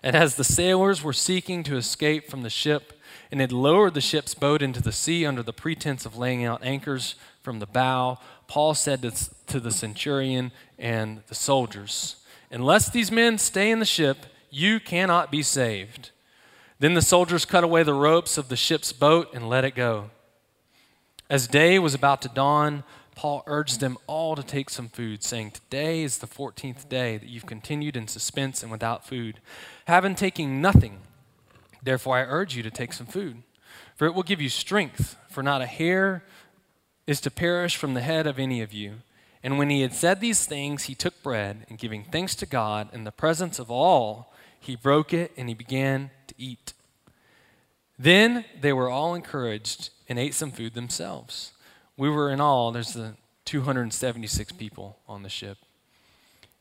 [0.02, 4.00] And as the sailors were seeking to escape from the ship and had lowered the
[4.00, 8.18] ship's boat into the sea under the pretense of laying out anchors from the bow,
[8.46, 9.02] Paul said
[9.46, 12.16] to the centurion and the soldiers,
[12.50, 16.10] Unless these men stay in the ship, you cannot be saved.
[16.78, 20.10] Then the soldiers cut away the ropes of the ship's boat and let it go.
[21.28, 22.84] As day was about to dawn,
[23.14, 27.28] Paul urged them all to take some food, saying, Today is the 14th day that
[27.28, 29.40] you've continued in suspense and without food.
[29.86, 30.98] Having taken nothing,
[31.86, 33.44] Therefore, I urge you to take some food,
[33.94, 36.24] for it will give you strength, for not a hair
[37.06, 38.94] is to perish from the head of any of you.
[39.40, 42.88] And when he had said these things, he took bread, and giving thanks to God
[42.92, 46.72] in the presence of all, he broke it and he began eat.
[47.98, 51.52] Then they were all encouraged and ate some food themselves.
[51.96, 53.14] We were in all, there's the
[53.46, 55.58] 276 people on the ship.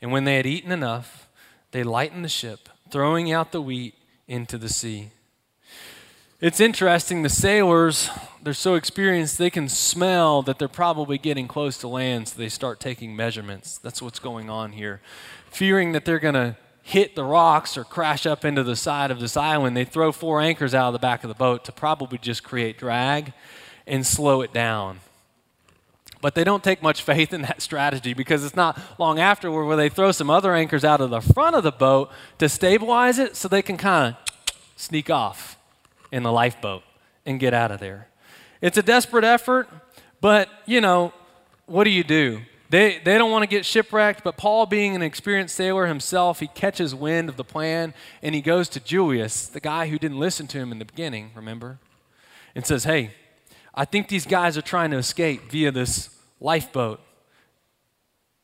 [0.02, 1.28] And when they had eaten enough,
[1.72, 3.96] they lightened the ship, throwing out the wheat
[4.28, 5.10] into the sea.
[6.42, 8.10] It's interesting, the sailors,
[8.44, 12.50] they're so experienced, they can smell that they're probably getting close to land, so they
[12.50, 13.78] start taking measurements.
[13.78, 15.02] That's what's going on here.
[15.50, 19.20] Fearing that they're going to hit the rocks or crash up into the side of
[19.20, 22.20] this island, they throw four anchors out of the back of the boat to probably
[22.20, 23.34] just create drag
[23.88, 25.00] and slow it down.
[26.22, 29.76] But they don't take much faith in that strategy because it's not long afterward where
[29.76, 33.36] they throw some other anchors out of the front of the boat to stabilize it
[33.36, 35.58] so they can kind of sneak off
[36.12, 36.84] in the lifeboat
[37.26, 38.10] and get out of there.
[38.62, 39.68] It's a desperate effort,
[40.22, 41.14] but you know,
[41.66, 42.42] what do you do?
[42.76, 46.48] They, they don't want to get shipwrecked, but Paul, being an experienced sailor himself, he
[46.48, 50.46] catches wind of the plan and he goes to Julius, the guy who didn't listen
[50.48, 51.80] to him in the beginning, remember?
[52.54, 53.12] And says, Hey,
[53.74, 56.10] I think these guys are trying to escape via this
[56.42, 57.00] lifeboat.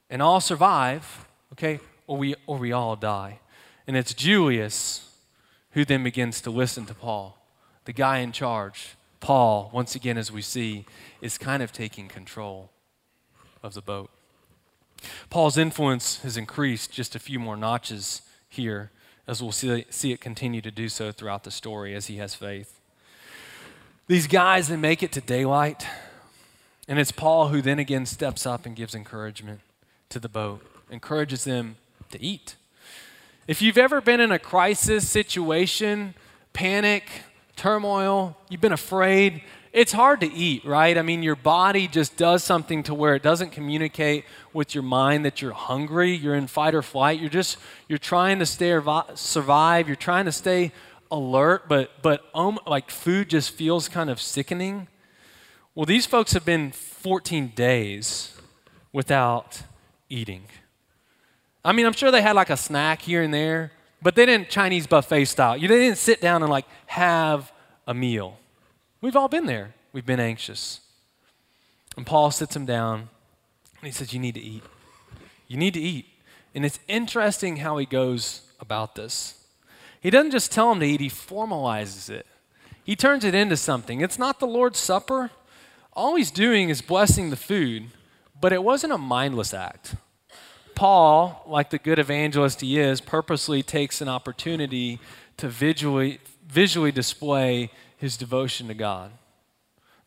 [0.10, 3.42] And all survive, okay, or we, or we all die.
[3.86, 5.14] And it's Julius
[5.72, 7.38] who then begins to listen to Paul,
[7.84, 8.96] the guy in charge.
[9.20, 10.86] Paul, once again, as we see,
[11.20, 12.72] is kind of taking control
[13.62, 14.10] of the boat.
[15.30, 18.92] Paul's influence has increased just a few more notches here,
[19.28, 22.36] as we'll see, see it continue to do so throughout the story as he has
[22.36, 22.80] faith.
[24.08, 25.88] These guys, they make it to daylight,
[26.88, 29.62] and it's Paul who then again steps up and gives encouragement
[30.10, 31.78] to the boat, encourages them
[32.10, 32.56] to eat.
[33.48, 36.14] If you've ever been in a crisis situation,
[36.54, 37.10] panic,
[37.56, 39.42] turmoil, you've been afraid,
[39.74, 40.98] it's hard to eat, right?
[40.98, 45.24] I mean, your body just does something to where it doesn't communicate with your mind
[45.26, 47.20] that you're hungry, you're in fight or flight.
[47.20, 47.58] You're just
[47.88, 48.78] you're trying to stay
[49.16, 50.74] survive, you're trying to stay
[51.10, 54.88] alert, but but um, like food just feels kind of sickening.
[55.74, 58.38] Well, these folks have been 14 days
[58.92, 59.64] without
[60.10, 60.44] eating.
[61.64, 64.50] I mean, I'm sure they had like a snack here and there, but they didn't
[64.50, 65.56] Chinese buffet style.
[65.56, 67.54] You they didn't sit down and like have
[67.88, 68.38] a meal.
[69.02, 69.74] We've all been there.
[69.94, 70.80] We've been anxious.
[71.98, 73.10] And Paul sits him down
[73.82, 74.64] and he says, You need to eat.
[75.48, 76.06] You need to eat.
[76.54, 79.44] And it's interesting how he goes about this.
[80.00, 82.26] He doesn't just tell him to eat, he formalizes it.
[82.84, 84.02] He turns it into something.
[84.02, 85.32] It's not the Lord's Supper.
[85.94, 87.88] All he's doing is blessing the food,
[88.40, 89.96] but it wasn't a mindless act.
[90.74, 95.00] Paul, like the good evangelist he is, purposely takes an opportunity
[95.38, 97.70] to visually, visually display
[98.02, 99.12] his devotion to God.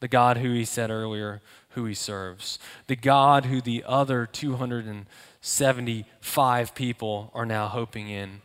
[0.01, 2.59] The God who he said earlier, who he serves.
[2.89, 8.41] The God who the other 275 people are now hoping in.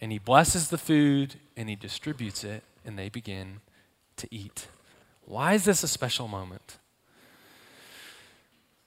[0.00, 3.60] And he blesses the food and he distributes it, and they begin
[4.16, 4.68] to eat.
[5.26, 6.78] Why is this a special moment?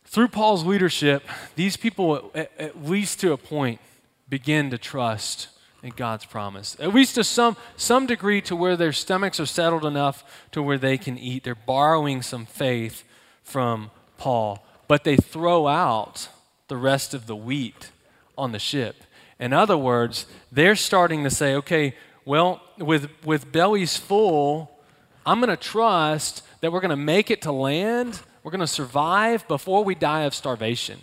[0.05, 1.21] Through Paul's leadership,
[1.55, 3.79] these people, at, least to a point,
[4.27, 5.49] begin to trust
[5.81, 6.75] in God's promise.
[6.79, 10.77] At least to some, some degree to where their stomachs are settled enough to where
[10.77, 11.43] they can eat.
[11.43, 13.03] They're borrowing some faith
[13.43, 16.29] from Paul, but they throw out
[16.67, 17.91] the rest of the wheat
[18.37, 19.03] on the ship.
[19.39, 24.69] In other words, they're starting to say, okay, well, with, with bellies full,
[25.25, 28.67] I'm going to trust that we're going to make it to land, we're going to
[28.67, 30.99] survive before we die of starvation.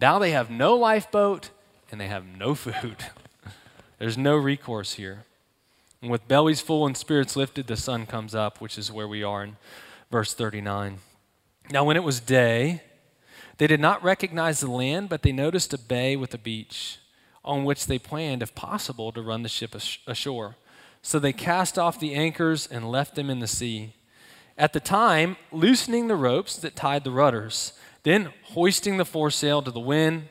[0.00, 1.50] Now they have no lifeboat
[1.90, 2.96] and they have no food.
[3.98, 5.24] There's no recourse here.
[6.00, 9.22] And with bellies full and spirits lifted, the sun comes up, which is where we
[9.22, 9.56] are in
[10.10, 10.98] verse 39.
[11.70, 12.82] Now, when it was day,
[13.58, 16.98] they did not recognize the land, but they noticed a bay with a beach
[17.44, 19.74] on which they planned, if possible, to run the ship
[20.06, 20.56] ashore.
[21.02, 23.94] So they cast off the anchors and left them in the sea.
[24.56, 27.72] At the time, loosening the ropes that tied the rudders,
[28.02, 30.28] then hoisting the foresail to the wind,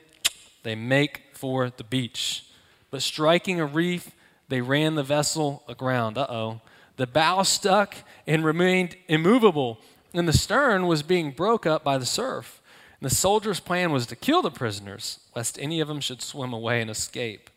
[0.63, 2.46] they make for the beach.
[2.91, 4.11] But striking a reef,
[4.49, 6.17] they ran the vessel aground.
[6.17, 6.61] Uh oh.
[6.95, 9.79] The bow stuck and remained immovable,
[10.13, 12.61] and the stern was being broke up by the surf.
[12.99, 16.53] And the soldiers' plan was to kill the prisoners, lest any of them should swim
[16.53, 17.51] away and escape.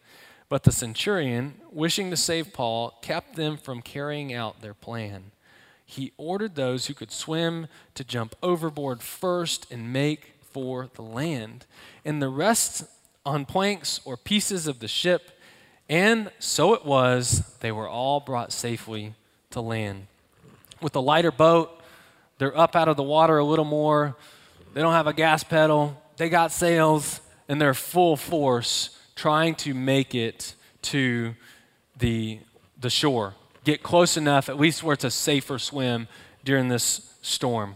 [0.51, 5.31] But the centurion, wishing to save Paul, kept them from carrying out their plan.
[5.87, 11.67] He ordered those who could swim to jump overboard first and make for the land.
[12.05, 12.85] And the rest
[13.31, 15.31] on planks or pieces of the ship,
[15.91, 19.15] And so it was, they were all brought safely
[19.51, 20.07] to land.
[20.81, 21.83] With a lighter boat,
[22.39, 24.17] they're up out of the water a little more.
[24.73, 26.01] They don't have a gas pedal.
[26.17, 31.35] They got sails, and they're full force trying to make it to
[31.99, 32.39] the,
[32.81, 33.35] the shore.
[33.65, 36.07] Get close enough, at least where it's a safer swim
[36.45, 37.75] during this storm.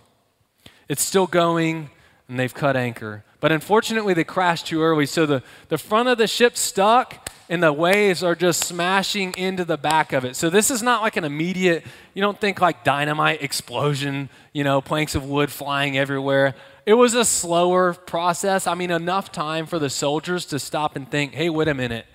[0.89, 1.91] It's still going,
[2.29, 3.25] and they've cut anchor.
[3.45, 7.63] But unfortunately, they crashed too early, so the, the front of the ship stuck, and
[7.63, 10.35] the waves are just smashing into the back of it.
[10.35, 11.85] So this is not like an immediate,
[12.15, 16.55] you don't think like dynamite explosion, you know, planks of wood flying everywhere.
[16.87, 18.67] It was a slower process.
[18.67, 22.07] I mean, enough time for the soldiers to stop and think, hey, wait a minute.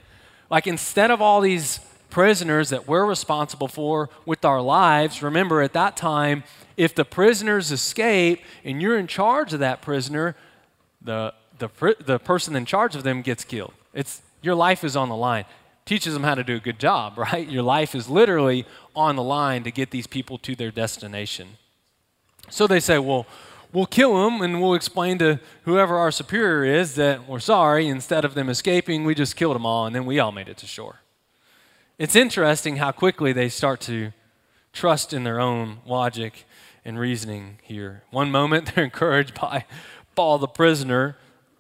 [0.50, 5.74] Like instead of all these prisoners that we're responsible for with our lives, remember at
[5.74, 6.44] that time,
[6.76, 10.36] if the prisoners escape and you're in charge of that prisoner,
[11.02, 11.70] the, the,
[12.00, 13.74] the person in charge of them gets killed.
[13.94, 15.46] It's, your life is on the line.
[15.86, 17.48] Teaches them how to do a good job, right?
[17.48, 21.58] Your life is literally on the line to get these people to their destination.
[22.50, 23.28] So they say, well,
[23.72, 27.88] we'll kill them and we'll explain to whoever our superior is that we're sorry.
[27.88, 30.58] Instead of them escaping, we just killed them all and then we all made it
[30.58, 31.02] to shore.
[31.98, 34.14] It's interesting how quickly they start to
[34.72, 36.46] trust in their own logic
[36.86, 38.04] and reasoning here.
[38.10, 39.66] One moment they're encouraged by
[40.20, 41.16] Paul the prisoner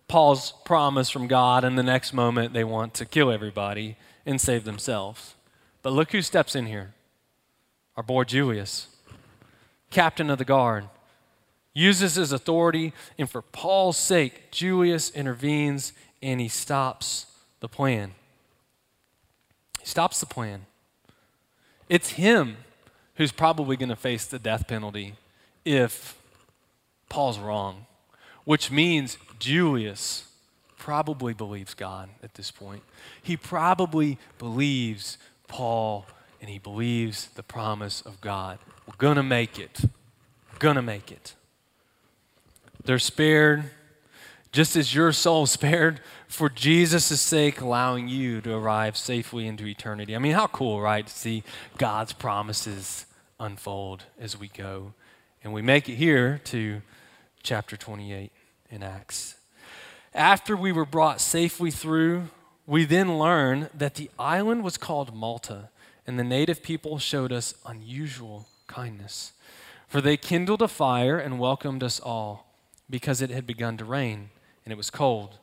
[0.09, 3.95] Paul's promise from God, and the next moment they want to kill everybody
[4.25, 5.35] and save themselves.
[5.81, 6.93] But look who steps in here
[7.95, 8.87] our boy Julius,
[9.91, 10.89] captain of the guard,
[11.73, 17.27] uses his authority, and for Paul's sake, Julius intervenes and he stops
[17.61, 18.11] the plan.
[19.79, 20.65] He stops the plan.
[21.87, 22.57] It's him
[23.15, 25.13] who's probably going to face the death penalty
[25.63, 26.19] if
[27.07, 27.85] Paul's wrong,
[28.49, 30.27] which means Julius
[30.75, 32.81] probably believes God at this point.
[33.21, 36.07] He probably believes Paul
[36.41, 38.57] and he believes the promise of God.
[38.87, 39.81] We're going to make it.
[40.51, 41.35] We're going to make it.
[42.83, 43.65] They're spared
[44.51, 50.15] just as your soul spared for Jesus' sake, allowing you to arrive safely into eternity.
[50.15, 51.43] I mean, how cool, right, to see
[51.77, 53.05] God's promises
[53.39, 54.93] unfold as we go.
[55.43, 56.81] And we make it here to
[57.43, 58.31] chapter 28
[58.69, 59.35] in Acts.
[60.13, 62.29] After we were brought safely through,
[62.65, 65.69] we then learned that the island was called Malta,
[66.05, 69.33] and the native people showed us unusual kindness.
[69.87, 72.53] For they kindled a fire and welcomed us all,
[72.89, 74.29] because it had begun to rain,
[74.65, 75.37] and it was cold.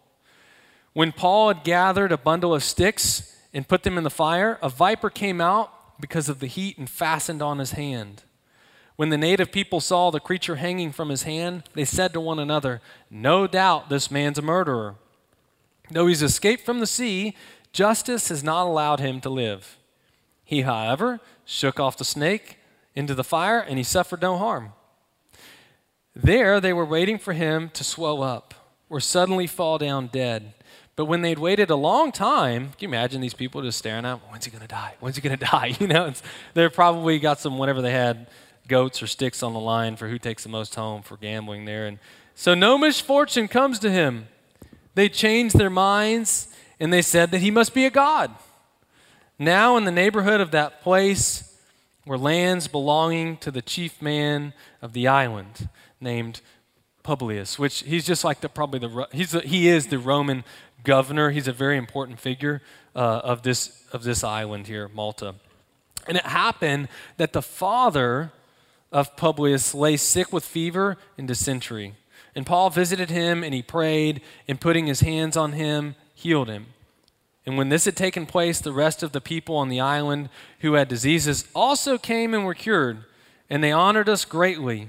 [0.92, 4.68] When Paul had gathered a bundle of sticks and put them in the fire, a
[4.68, 8.22] viper came out because of the heat and fastened on his hand.
[8.96, 12.38] When the native people saw the creature hanging from his hand, they said to one
[12.38, 12.80] another,
[13.10, 14.96] No doubt this man's a murderer.
[15.90, 17.36] Though he's escaped from the sea,
[17.72, 19.76] justice has not allowed him to live.
[20.44, 22.58] He, however, shook off the snake
[22.94, 24.72] into the fire, and he suffered no harm.
[26.14, 28.54] There they were waiting for him to swell up
[28.88, 30.54] or suddenly fall down dead.
[30.94, 34.14] But when they'd waited a long time, can you imagine these people just staring at,
[34.14, 34.20] him?
[34.30, 34.94] when's he going to die?
[35.00, 35.76] When's he going to die?
[35.78, 36.12] You know,
[36.54, 38.28] they've probably got some, whatever they had,
[38.68, 41.86] goats or sticks on the line for who takes the most home for gambling there.
[41.86, 41.98] And
[42.34, 44.28] so no misfortune comes to him.
[44.94, 46.48] They changed their minds
[46.80, 48.34] and they said that he must be a god.
[49.38, 51.58] Now, in the neighborhood of that place
[52.06, 55.68] were lands belonging to the chief man of the island
[56.00, 56.40] named
[57.02, 60.44] Publius, which he's just like the probably the he's a, he is the Roman
[60.82, 61.30] governor.
[61.30, 62.62] He's a very important figure
[62.94, 65.34] uh, of this of this island here, Malta.
[66.08, 68.32] And it happened that the father
[68.96, 71.92] of Publius lay sick with fever and dysentery.
[72.34, 76.68] And Paul visited him and he prayed, and putting his hands on him, healed him.
[77.44, 80.30] And when this had taken place, the rest of the people on the island
[80.60, 83.04] who had diseases also came and were cured,
[83.50, 84.88] and they honored us greatly.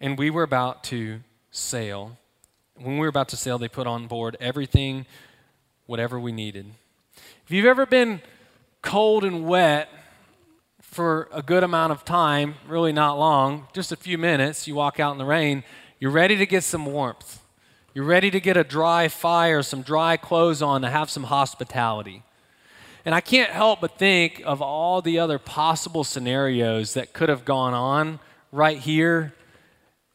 [0.00, 1.18] And we were about to
[1.50, 2.16] sail.
[2.76, 5.04] When we were about to sail, they put on board everything,
[5.86, 6.66] whatever we needed.
[7.44, 8.22] If you've ever been
[8.82, 9.88] cold and wet,
[10.94, 15.00] for a good amount of time, really not long, just a few minutes, you walk
[15.00, 15.64] out in the rain,
[15.98, 17.42] you're ready to get some warmth.
[17.94, 22.22] You're ready to get a dry fire, some dry clothes on to have some hospitality.
[23.04, 27.44] And I can't help but think of all the other possible scenarios that could have
[27.44, 28.20] gone on
[28.52, 29.34] right here.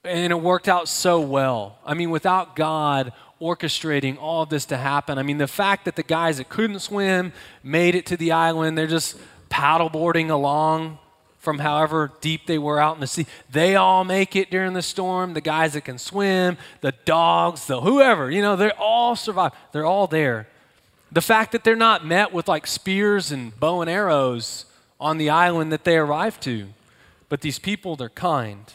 [0.05, 1.77] And it worked out so well.
[1.85, 3.11] I mean, without God
[3.41, 6.79] orchestrating all of this to happen, I mean, the fact that the guys that couldn't
[6.79, 9.17] swim made it to the island, they're just
[9.49, 10.99] paddleboarding along
[11.39, 13.25] from however deep they were out in the sea.
[13.49, 15.33] They all make it during the storm.
[15.33, 19.53] The guys that can swim, the dogs, the whoever, you know, they all survive.
[19.71, 20.47] They're all there.
[21.11, 24.65] The fact that they're not met with like spears and bow and arrows
[24.99, 26.67] on the island that they arrive to.
[27.29, 28.71] But these people, they're kind.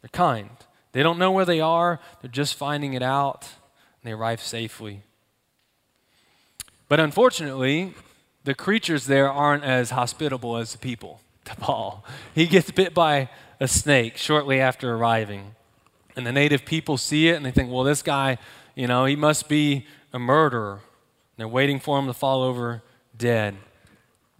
[0.00, 0.50] They're kind.
[0.92, 5.02] They don't know where they are, they're just finding it out, and they arrive safely.
[6.88, 7.94] But unfortunately,
[8.44, 12.04] the creatures there aren't as hospitable as the people to Paul.
[12.34, 13.28] He gets bit by
[13.60, 15.54] a snake shortly after arriving.
[16.16, 18.38] And the native people see it and they think, well, this guy,
[18.74, 20.74] you know, he must be a murderer.
[20.74, 22.82] And they're waiting for him to fall over
[23.16, 23.56] dead.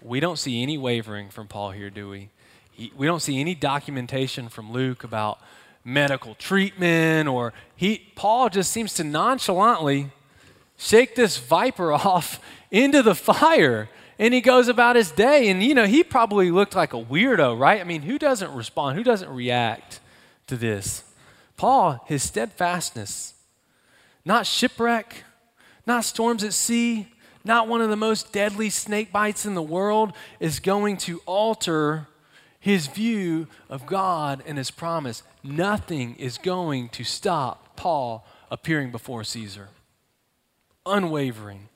[0.01, 2.31] We don't see any wavering from Paul here, do we?
[2.71, 5.39] He, we don't see any documentation from Luke about
[5.85, 10.11] medical treatment or he Paul just seems to nonchalantly
[10.77, 15.75] shake this viper off into the fire and he goes about his day and you
[15.75, 19.31] know he probably looked like a weirdo right i mean who doesn't respond who doesn't
[19.31, 20.01] react
[20.47, 21.05] to this
[21.57, 23.35] paul his steadfastness
[24.25, 25.25] not shipwreck
[25.87, 27.09] not storms at sea
[27.45, 32.09] not one of the most deadly snake bites in the world is going to alter
[32.65, 35.23] his view of God and his promise.
[35.43, 39.69] Nothing is going to stop Paul appearing before Caesar.
[40.87, 41.69] Unwavering.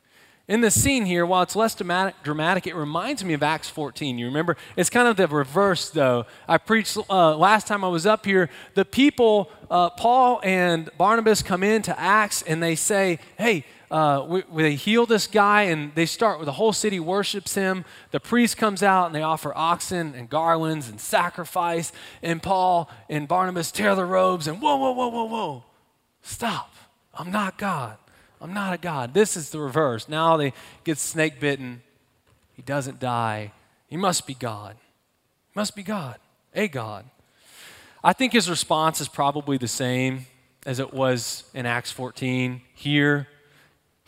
[0.49, 4.19] In this scene here, while it's less dramatic, it reminds me of Acts 14.
[4.19, 4.57] You remember?
[4.77, 6.25] It's kind of the reverse, though.
[6.49, 8.49] I preached uh, last time I was up here.
[8.73, 14.43] The people, uh, Paul and Barnabas, come into Acts and they say, Hey, uh, we,
[14.55, 17.85] they heal this guy and they start the whole city worships him.
[18.11, 21.93] The priest comes out and they offer oxen and garlands and sacrifice.
[22.23, 25.65] And Paul and Barnabas tear the robes and whoa, whoa, whoa, whoa, whoa.
[26.23, 26.75] Stop.
[27.15, 27.99] I'm not God.
[28.41, 29.15] I'm not a God.
[29.15, 30.09] This is the reverse.
[30.09, 30.53] Now they
[30.85, 31.83] get snake bitten.
[32.55, 33.53] He doesn't die.
[33.89, 34.77] He must be God.
[35.53, 36.17] He must be God.
[36.55, 37.05] A God.
[38.03, 40.27] I think his response is probably the same
[40.67, 43.29] as it was in Acts 14 here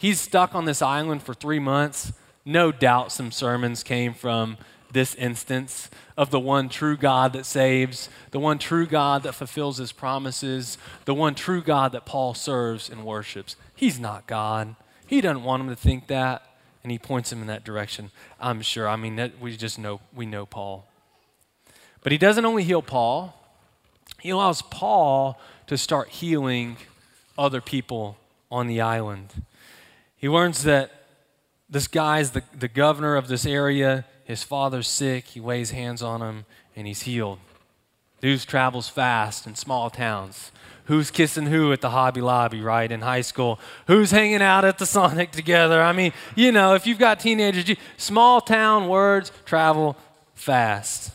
[0.01, 2.15] He's stuck on this island for three months.
[2.47, 4.57] No doubt some sermons came from
[4.91, 9.77] this instance of the one true God that saves, the one true God that fulfills
[9.77, 13.57] his promises, the one true God that Paul serves and worships.
[13.81, 14.77] He's not God.
[15.07, 16.43] He doesn't want him to think that,
[16.83, 18.11] and he points him in that direction.
[18.39, 18.87] I'm sure.
[18.87, 20.87] I mean, that, we just know we know Paul.
[22.03, 23.35] But he doesn't only heal Paul,
[24.21, 26.77] he allows Paul to start healing
[27.39, 28.19] other people
[28.51, 29.45] on the island.
[30.15, 30.91] He learns that
[31.71, 34.05] this guy's the, the governor of this area.
[34.25, 35.29] His father's sick.
[35.29, 36.45] He lays hands on him
[36.77, 37.39] and he's healed.
[38.23, 40.53] News travels fast in small towns.
[40.91, 43.61] Who's kissing who at the Hobby Lobby, right, in high school?
[43.87, 45.81] Who's hanging out at the Sonic together?
[45.81, 49.97] I mean, you know, if you've got teenagers, you, small town words travel
[50.35, 51.13] fast.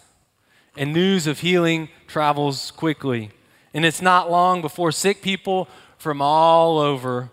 [0.78, 3.32] And news of healing travels quickly.
[3.74, 5.68] And it's not long before sick people
[5.98, 7.30] from all over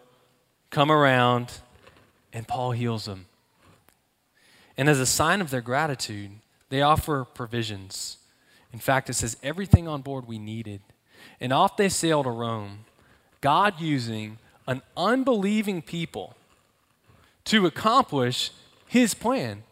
[0.70, 1.60] come around
[2.32, 3.26] and Paul heals them.
[4.76, 6.32] And as a sign of their gratitude,
[6.70, 8.16] they offer provisions.
[8.72, 10.80] In fact, it says everything on board we needed.
[11.40, 12.84] And off they sail to Rome,
[13.40, 16.36] God using an unbelieving people
[17.44, 18.50] to accomplish
[18.86, 19.64] his plan.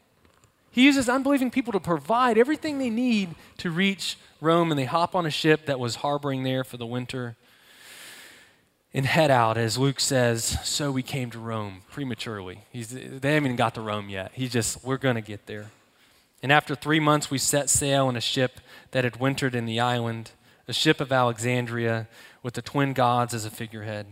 [0.73, 5.15] He uses unbelieving people to provide everything they need to reach Rome, and they hop
[5.15, 7.37] on a ship that was harboring there for the winter
[8.93, 12.63] and head out, as Luke says, so we came to Rome prematurely.
[12.73, 14.33] He's, they haven't even got to Rome yet.
[14.35, 15.71] He's just, we're going to get there.
[16.43, 19.79] And after three months, we set sail in a ship that had wintered in the
[19.79, 20.33] island,
[20.71, 22.07] a ship of Alexandria
[22.43, 24.07] with the twin gods as a figurehead.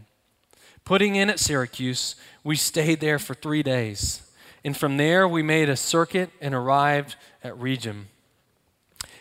[0.84, 4.22] Putting in at Syracuse, we stayed there for three days.
[4.64, 8.08] And from there, we made a circuit and arrived at Rhegium.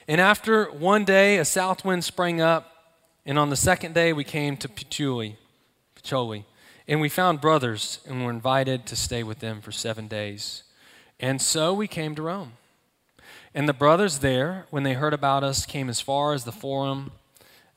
[0.07, 4.23] And after one day, a south wind sprang up, and on the second day, we
[4.23, 5.35] came to Puteoli.
[6.87, 10.63] And we found brothers and were invited to stay with them for seven days.
[11.19, 12.53] And so we came to Rome.
[13.53, 17.11] And the brothers there, when they heard about us, came as far as the Forum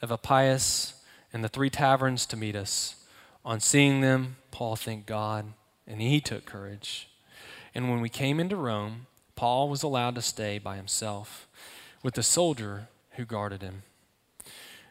[0.02, 0.94] of Appius
[1.32, 2.96] and the three taverns to meet us.
[3.44, 5.52] On seeing them, Paul thanked God,
[5.86, 7.08] and he took courage.
[7.74, 11.46] And when we came into Rome, Paul was allowed to stay by himself
[12.02, 13.82] with the soldier who guarded him.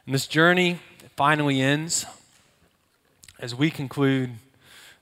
[0.06, 0.80] And this journey
[1.16, 2.06] finally ends
[3.40, 4.32] as we conclude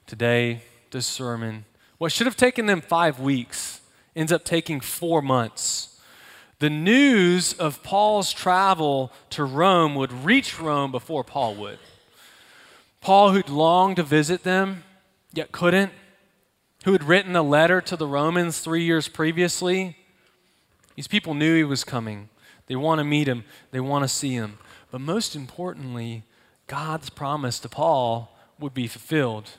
[0.06, 1.66] today this sermon,
[1.98, 3.82] what should have taken them five weeks
[4.16, 5.97] ends up taking four months.
[6.60, 11.78] The news of Paul's travel to Rome would reach Rome before Paul would.
[13.00, 14.84] Paul, who'd longed to visit them,
[15.34, 15.92] yet couldn't,
[16.84, 19.98] who had written a letter to the Romans three years previously,
[20.96, 22.30] these people knew he was coming.
[22.66, 24.58] They want to meet him, they want to see him.
[24.90, 26.24] But most importantly,
[26.66, 29.52] God's promise to Paul would be fulfilled.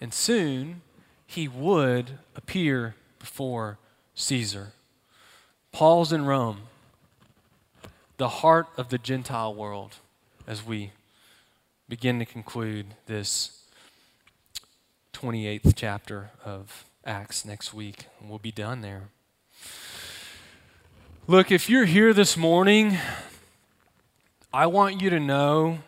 [0.00, 0.82] And soon,
[1.24, 3.78] he would appear before
[4.14, 4.72] Caesar.
[5.72, 6.60] Paul's in Rome,
[8.18, 9.96] the heart of the Gentile world,
[10.46, 10.92] as we
[11.88, 13.64] begin to conclude this
[15.14, 18.04] 28th chapter of Acts next week.
[18.20, 19.04] And we'll be done there.
[21.26, 22.98] Look, if you're here this morning,
[24.52, 25.78] I want you to know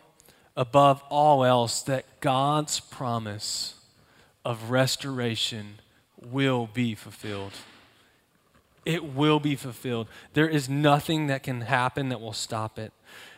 [0.57, 3.75] above all else that God's promise
[4.43, 5.79] of restoration
[6.19, 7.53] will be fulfilled.
[8.85, 10.07] It will be fulfilled.
[10.33, 12.93] There is nothing that can happen that will stop it.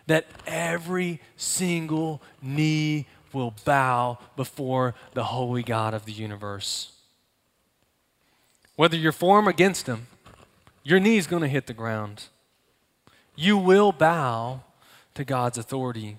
[0.05, 6.91] That every single knee will bow before the holy God of the universe.
[8.75, 10.07] Whether you're for him or against him,
[10.83, 12.25] your knee is going to hit the ground.
[13.35, 14.61] You will bow
[15.15, 16.17] to God's authority.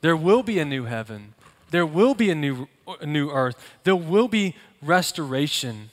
[0.00, 1.34] There will be a new heaven.
[1.70, 2.68] There will be a new,
[3.00, 3.56] a new earth.
[3.84, 5.90] There will be restoration.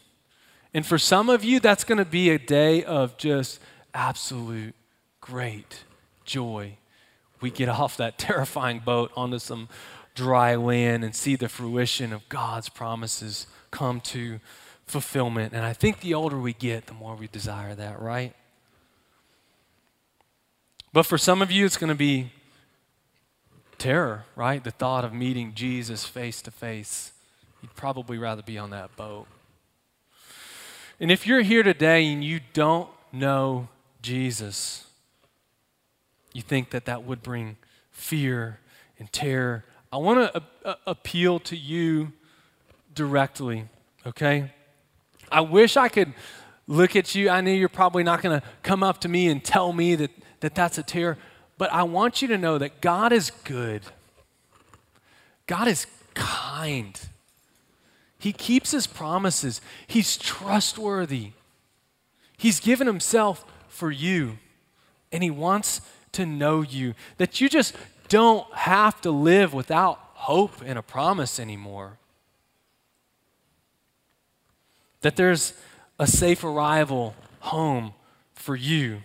[0.77, 3.59] And for some of you, that's going to be a day of just
[3.95, 4.75] absolute
[5.21, 5.85] great
[6.23, 6.77] joy.
[7.41, 9.69] We get off that terrifying boat onto some
[10.13, 14.39] dry land and see the fruition of God's promises come to
[14.85, 15.51] fulfillment.
[15.51, 18.35] And I think the older we get, the more we desire that, right?
[20.93, 22.31] But for some of you, it's going to be
[23.79, 24.63] terror, right?
[24.63, 27.13] The thought of meeting Jesus face to face.
[27.63, 29.25] You'd probably rather be on that boat.
[30.99, 33.67] And if you're here today and you don't know
[34.01, 34.87] Jesus,
[36.33, 37.57] you think that that would bring
[37.91, 38.59] fear
[38.97, 39.63] and terror.
[39.91, 42.13] I want to appeal to you
[42.95, 43.65] directly,
[44.05, 44.51] okay?
[45.31, 46.13] I wish I could
[46.67, 47.29] look at you.
[47.29, 50.11] I know you're probably not going to come up to me and tell me that,
[50.39, 51.17] that that's a terror,
[51.57, 53.83] but I want you to know that God is good.
[55.45, 55.85] God is
[56.15, 56.99] kind.
[58.19, 59.61] He keeps his promises.
[59.85, 61.31] He's trustworthy.
[62.37, 64.37] He's given himself for you,
[65.11, 65.81] and he wants
[66.13, 66.93] to know you.
[67.17, 67.75] That you just
[68.09, 71.97] don't have to live without hope and a promise anymore.
[75.01, 75.53] That there's
[75.99, 77.93] a safe arrival home
[78.33, 79.01] for you.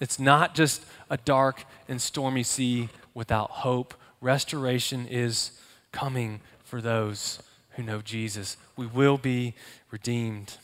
[0.00, 3.94] It's not just a dark and stormy sea without hope.
[4.20, 5.52] Restoration is
[5.92, 6.40] coming
[6.70, 7.40] for those
[7.70, 8.56] who know Jesus.
[8.76, 9.54] We will be
[9.90, 10.56] redeemed.